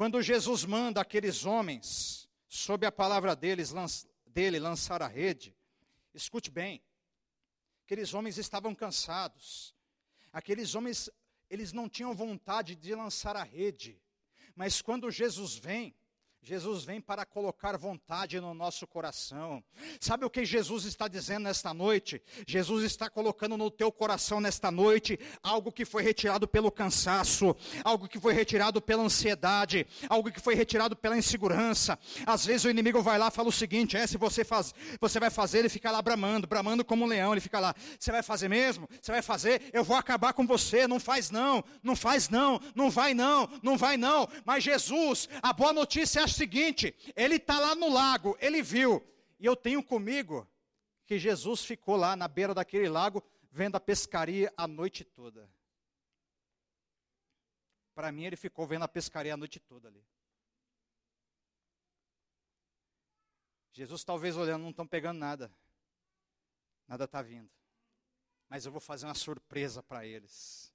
Quando 0.00 0.22
Jesus 0.22 0.64
manda 0.64 0.98
aqueles 1.02 1.44
homens, 1.44 2.26
sob 2.48 2.86
a 2.86 2.90
palavra 2.90 3.36
deles, 3.36 3.74
dele, 4.26 4.58
lançar 4.58 5.02
a 5.02 5.06
rede, 5.06 5.54
escute 6.14 6.50
bem, 6.50 6.82
aqueles 7.84 8.14
homens 8.14 8.38
estavam 8.38 8.74
cansados, 8.74 9.76
aqueles 10.32 10.74
homens, 10.74 11.10
eles 11.50 11.74
não 11.74 11.86
tinham 11.86 12.14
vontade 12.14 12.74
de 12.74 12.94
lançar 12.94 13.36
a 13.36 13.42
rede, 13.42 14.00
mas 14.56 14.80
quando 14.80 15.10
Jesus 15.10 15.56
vem, 15.56 15.94
Jesus 16.42 16.84
vem 16.84 17.02
para 17.02 17.26
colocar 17.26 17.76
vontade 17.76 18.40
no 18.40 18.54
nosso 18.54 18.86
coração. 18.86 19.62
Sabe 20.00 20.24
o 20.24 20.30
que 20.30 20.42
Jesus 20.42 20.86
está 20.86 21.06
dizendo 21.06 21.44
nesta 21.44 21.74
noite? 21.74 22.22
Jesus 22.46 22.82
está 22.82 23.10
colocando 23.10 23.58
no 23.58 23.70
teu 23.70 23.92
coração 23.92 24.40
nesta 24.40 24.70
noite 24.70 25.20
algo 25.42 25.70
que 25.70 25.84
foi 25.84 26.02
retirado 26.02 26.48
pelo 26.48 26.72
cansaço, 26.72 27.54
algo 27.84 28.08
que 28.08 28.18
foi 28.18 28.32
retirado 28.32 28.80
pela 28.80 29.02
ansiedade, 29.02 29.86
algo 30.08 30.32
que 30.32 30.40
foi 30.40 30.54
retirado 30.54 30.96
pela 30.96 31.16
insegurança. 31.16 31.98
Às 32.24 32.46
vezes 32.46 32.64
o 32.64 32.70
inimigo 32.70 33.02
vai 33.02 33.18
lá 33.18 33.28
e 33.28 33.32
fala 33.32 33.48
o 33.48 33.52
seguinte: 33.52 33.98
é, 33.98 34.06
se 34.06 34.16
você 34.16 34.42
faz, 34.42 34.74
você 34.98 35.20
vai 35.20 35.28
fazer, 35.30 35.58
ele 35.58 35.68
fica 35.68 35.90
lá 35.90 36.00
bramando, 36.00 36.46
bramando 36.46 36.82
como 36.82 37.04
um 37.04 37.08
leão, 37.08 37.32
ele 37.32 37.40
fica 37.42 37.60
lá, 37.60 37.74
você 37.98 38.10
vai 38.10 38.22
fazer 38.22 38.48
mesmo? 38.48 38.88
Você 39.00 39.12
vai 39.12 39.22
fazer? 39.22 39.68
Eu 39.74 39.84
vou 39.84 39.96
acabar 39.96 40.32
com 40.32 40.46
você, 40.46 40.88
não 40.88 40.98
faz 40.98 41.30
não, 41.30 41.62
não 41.82 41.94
faz 41.94 42.30
não, 42.30 42.58
não 42.74 42.90
vai 42.90 43.12
não, 43.12 43.46
não 43.62 43.76
vai 43.76 43.98
não. 43.98 44.26
Mas 44.46 44.64
Jesus, 44.64 45.28
a 45.42 45.52
boa 45.52 45.74
notícia 45.74 46.20
é 46.20 46.29
o 46.30 46.34
seguinte: 46.34 46.94
ele 47.14 47.36
está 47.36 47.58
lá 47.58 47.74
no 47.74 47.92
lago, 47.92 48.36
ele 48.40 48.62
viu, 48.62 49.02
e 49.38 49.46
eu 49.46 49.56
tenho 49.56 49.82
comigo 49.82 50.48
que 51.04 51.18
Jesus 51.18 51.64
ficou 51.64 51.96
lá 51.96 52.14
na 52.14 52.28
beira 52.28 52.54
daquele 52.54 52.88
lago, 52.88 53.22
vendo 53.50 53.76
a 53.76 53.80
pescaria 53.80 54.52
a 54.56 54.66
noite 54.66 55.04
toda. 55.04 55.50
Para 57.94 58.12
mim, 58.12 58.24
ele 58.24 58.36
ficou 58.36 58.66
vendo 58.66 58.84
a 58.84 58.88
pescaria 58.88 59.34
a 59.34 59.36
noite 59.36 59.58
toda 59.58 59.88
ali. 59.88 60.04
Jesus 63.72 64.04
talvez 64.04 64.36
olhando, 64.36 64.62
não 64.62 64.70
estão 64.70 64.86
pegando 64.86 65.18
nada. 65.18 65.52
Nada 66.86 67.04
está 67.04 67.22
vindo. 67.22 67.50
Mas 68.48 68.66
eu 68.66 68.72
vou 68.72 68.80
fazer 68.80 69.06
uma 69.06 69.14
surpresa 69.14 69.82
para 69.82 70.06
eles. 70.06 70.69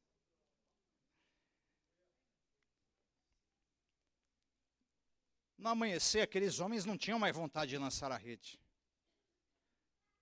No 5.58 5.70
amanhecer, 5.70 6.22
aqueles 6.22 6.60
homens 6.60 6.86
não 6.86 6.98
tinham 6.98 7.20
mais 7.20 7.36
vontade 7.36 7.72
de 7.72 7.78
lançar 7.78 8.12
a 8.12 8.18
rede. 8.18 8.60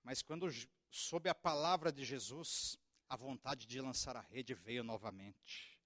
Mas 0.03 0.21
quando 0.21 0.49
sob 0.89 1.27
a 1.29 1.35
palavra 1.35 1.91
de 1.91 2.03
Jesus, 2.03 2.77
a 3.09 3.15
vontade 3.15 3.65
de 3.65 3.81
lançar 3.81 4.15
a 4.15 4.21
rede 4.21 4.53
veio 4.53 4.83
novamente. 4.83 5.77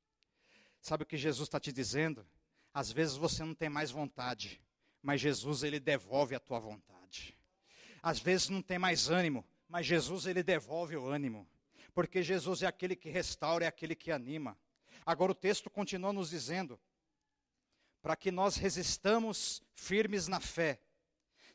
Sabe 0.81 1.03
o 1.03 1.05
que 1.05 1.17
Jesus 1.17 1.47
está 1.47 1.59
te 1.59 1.71
dizendo? 1.71 2.25
Às 2.73 2.91
vezes 2.91 3.15
você 3.15 3.43
não 3.43 3.55
tem 3.55 3.69
mais 3.69 3.91
vontade, 3.91 4.61
mas 5.01 5.21
Jesus 5.21 5.63
ele 5.63 5.79
devolve 5.79 6.35
a 6.35 6.39
tua 6.39 6.59
vontade. 6.59 7.37
Às 8.01 8.19
vezes 8.19 8.49
não 8.49 8.61
tem 8.61 8.77
mais 8.77 9.09
ânimo, 9.09 9.45
mas 9.67 9.85
Jesus 9.85 10.25
ele 10.25 10.43
devolve 10.43 10.95
o 10.95 11.07
ânimo, 11.07 11.47
porque 11.93 12.21
Jesus 12.21 12.63
é 12.63 12.67
aquele 12.67 12.95
que 12.95 13.09
restaura, 13.09 13.65
é 13.65 13.67
aquele 13.67 13.95
que 13.95 14.11
anima. 14.11 14.57
Agora 15.05 15.31
o 15.31 15.35
texto 15.35 15.69
continua 15.69 16.13
nos 16.13 16.29
dizendo: 16.29 16.79
para 18.07 18.15
que 18.15 18.31
nós 18.31 18.55
resistamos 18.55 19.61
firmes 19.73 20.29
na 20.29 20.39
fé, 20.39 20.79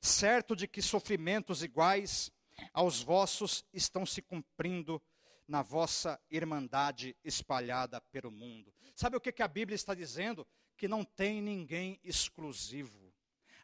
certo 0.03 0.55
de 0.55 0.69
que 0.69 0.83
sofrimentos 0.83 1.63
iguais 1.63 2.31
aos 2.75 3.03
vossos 3.03 3.65
estão 3.73 4.05
se 4.05 4.21
cumprindo 4.21 5.01
na 5.49 5.63
vossa 5.63 6.21
irmandade 6.31 7.17
espalhada 7.25 8.03
pelo 8.03 8.31
mundo. 8.31 8.71
Sabe 8.95 9.17
o 9.17 9.21
que, 9.21 9.33
que 9.33 9.43
a 9.43 9.49
Bíblia 9.49 9.75
está 9.75 9.95
dizendo? 9.95 10.47
Que 10.77 10.87
não 10.87 11.07
tem 11.07 11.41
ninguém 11.41 11.99
exclusivo. 12.05 13.15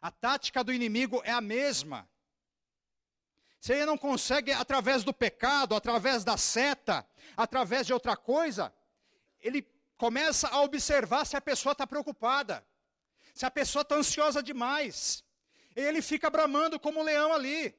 A 0.01 0.09
tática 0.09 0.63
do 0.63 0.73
inimigo 0.73 1.21
é 1.23 1.29
a 1.29 1.41
mesma. 1.41 2.09
Se 3.59 3.71
ele 3.71 3.85
não 3.85 3.99
consegue, 3.99 4.51
através 4.51 5.03
do 5.03 5.13
pecado, 5.13 5.75
através 5.75 6.23
da 6.23 6.37
seta, 6.37 7.07
através 7.37 7.85
de 7.85 7.93
outra 7.93 8.17
coisa, 8.17 8.73
ele 9.39 9.61
começa 9.95 10.47
a 10.47 10.63
observar 10.63 11.23
se 11.23 11.37
a 11.37 11.41
pessoa 11.41 11.73
está 11.73 11.85
preocupada 11.85 12.67
se 13.33 13.45
a 13.45 13.51
pessoa 13.51 13.81
está 13.81 13.95
ansiosa 13.95 14.41
demais, 14.43 15.23
ele 15.75 16.01
fica 16.01 16.29
bramando 16.29 16.79
como 16.79 16.99
um 16.99 17.03
leão 17.03 17.33
ali. 17.33 17.75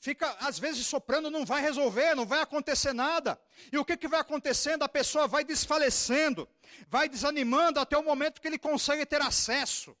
Fica, 0.00 0.30
às 0.40 0.58
vezes, 0.58 0.86
soprando, 0.86 1.30
não 1.30 1.44
vai 1.44 1.60
resolver, 1.60 2.14
não 2.14 2.24
vai 2.24 2.40
acontecer 2.40 2.94
nada. 2.94 3.38
E 3.70 3.76
o 3.76 3.84
que, 3.84 3.98
que 3.98 4.08
vai 4.08 4.20
acontecendo? 4.20 4.82
A 4.82 4.88
pessoa 4.88 5.28
vai 5.28 5.44
desfalecendo, 5.44 6.48
vai 6.88 7.06
desanimando 7.06 7.78
até 7.78 7.98
o 7.98 8.02
momento 8.02 8.40
que 8.40 8.48
ele 8.48 8.58
consegue 8.58 9.04
ter 9.04 9.20
acesso. 9.20 9.94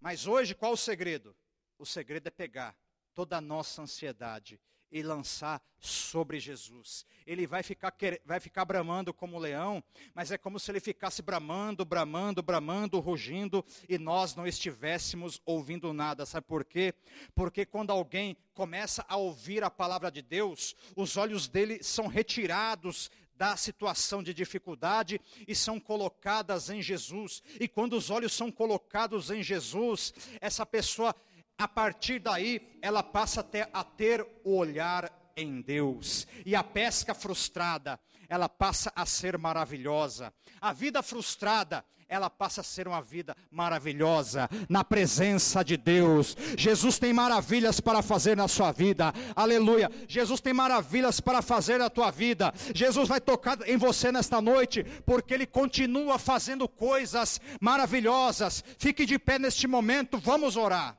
Mas 0.00 0.28
hoje, 0.28 0.54
qual 0.54 0.72
o 0.72 0.76
segredo? 0.76 1.36
O 1.76 1.84
segredo 1.84 2.28
é 2.28 2.30
pegar 2.30 2.76
toda 3.14 3.36
a 3.36 3.40
nossa 3.40 3.82
ansiedade 3.82 4.60
e 4.92 5.02
lançar 5.02 5.60
sobre 5.80 6.38
Jesus. 6.38 7.04
Ele 7.26 7.46
vai 7.46 7.62
ficar, 7.62 7.92
vai 8.24 8.38
ficar 8.38 8.64
bramando 8.64 9.12
como 9.12 9.38
leão, 9.38 9.82
mas 10.14 10.30
é 10.30 10.38
como 10.38 10.60
se 10.60 10.70
ele 10.70 10.80
ficasse 10.80 11.22
bramando, 11.22 11.84
bramando, 11.84 12.42
bramando, 12.42 13.00
rugindo 13.00 13.64
e 13.88 13.98
nós 13.98 14.36
não 14.36 14.46
estivéssemos 14.46 15.40
ouvindo 15.44 15.92
nada. 15.92 16.26
Sabe 16.26 16.46
por 16.46 16.64
quê? 16.64 16.94
Porque 17.34 17.64
quando 17.64 17.90
alguém 17.90 18.36
começa 18.54 19.04
a 19.08 19.16
ouvir 19.16 19.64
a 19.64 19.70
palavra 19.70 20.10
de 20.10 20.20
Deus, 20.20 20.76
os 20.94 21.16
olhos 21.16 21.48
dele 21.48 21.82
são 21.82 22.06
retirados 22.06 23.10
da 23.34 23.56
situação 23.56 24.22
de 24.22 24.32
dificuldade 24.32 25.20
e 25.48 25.54
são 25.54 25.80
colocadas 25.80 26.70
em 26.70 26.80
Jesus. 26.80 27.42
E 27.58 27.66
quando 27.66 27.94
os 27.94 28.08
olhos 28.08 28.32
são 28.32 28.52
colocados 28.52 29.30
em 29.30 29.42
Jesus, 29.42 30.14
essa 30.40 30.64
pessoa 30.64 31.12
a 31.58 31.68
partir 31.68 32.18
daí 32.18 32.78
ela 32.80 33.02
passa 33.02 33.40
até 33.40 33.68
a 33.72 33.84
ter 33.84 34.26
o 34.44 34.56
olhar 34.56 35.10
em 35.36 35.60
Deus. 35.60 36.26
E 36.44 36.54
a 36.54 36.62
pesca 36.62 37.14
frustrada, 37.14 37.98
ela 38.28 38.48
passa 38.48 38.92
a 38.94 39.04
ser 39.06 39.38
maravilhosa. 39.38 40.32
A 40.60 40.72
vida 40.72 41.02
frustrada, 41.02 41.84
ela 42.08 42.28
passa 42.28 42.60
a 42.60 42.64
ser 42.64 42.86
uma 42.86 43.00
vida 43.00 43.34
maravilhosa 43.50 44.48
na 44.68 44.84
presença 44.84 45.64
de 45.64 45.78
Deus. 45.78 46.36
Jesus 46.58 46.98
tem 46.98 47.10
maravilhas 47.10 47.80
para 47.80 48.02
fazer 48.02 48.36
na 48.36 48.46
sua 48.46 48.70
vida. 48.70 49.14
Aleluia. 49.34 49.90
Jesus 50.06 50.40
tem 50.40 50.52
maravilhas 50.52 51.20
para 51.20 51.40
fazer 51.40 51.78
na 51.78 51.88
tua 51.88 52.10
vida. 52.10 52.52
Jesus 52.74 53.08
vai 53.08 53.20
tocar 53.20 53.58
em 53.66 53.78
você 53.78 54.12
nesta 54.12 54.42
noite, 54.42 54.84
porque 55.06 55.32
ele 55.32 55.46
continua 55.46 56.18
fazendo 56.18 56.68
coisas 56.68 57.40
maravilhosas. 57.58 58.62
Fique 58.78 59.06
de 59.06 59.18
pé 59.18 59.38
neste 59.38 59.66
momento, 59.66 60.18
vamos 60.18 60.56
orar. 60.56 60.98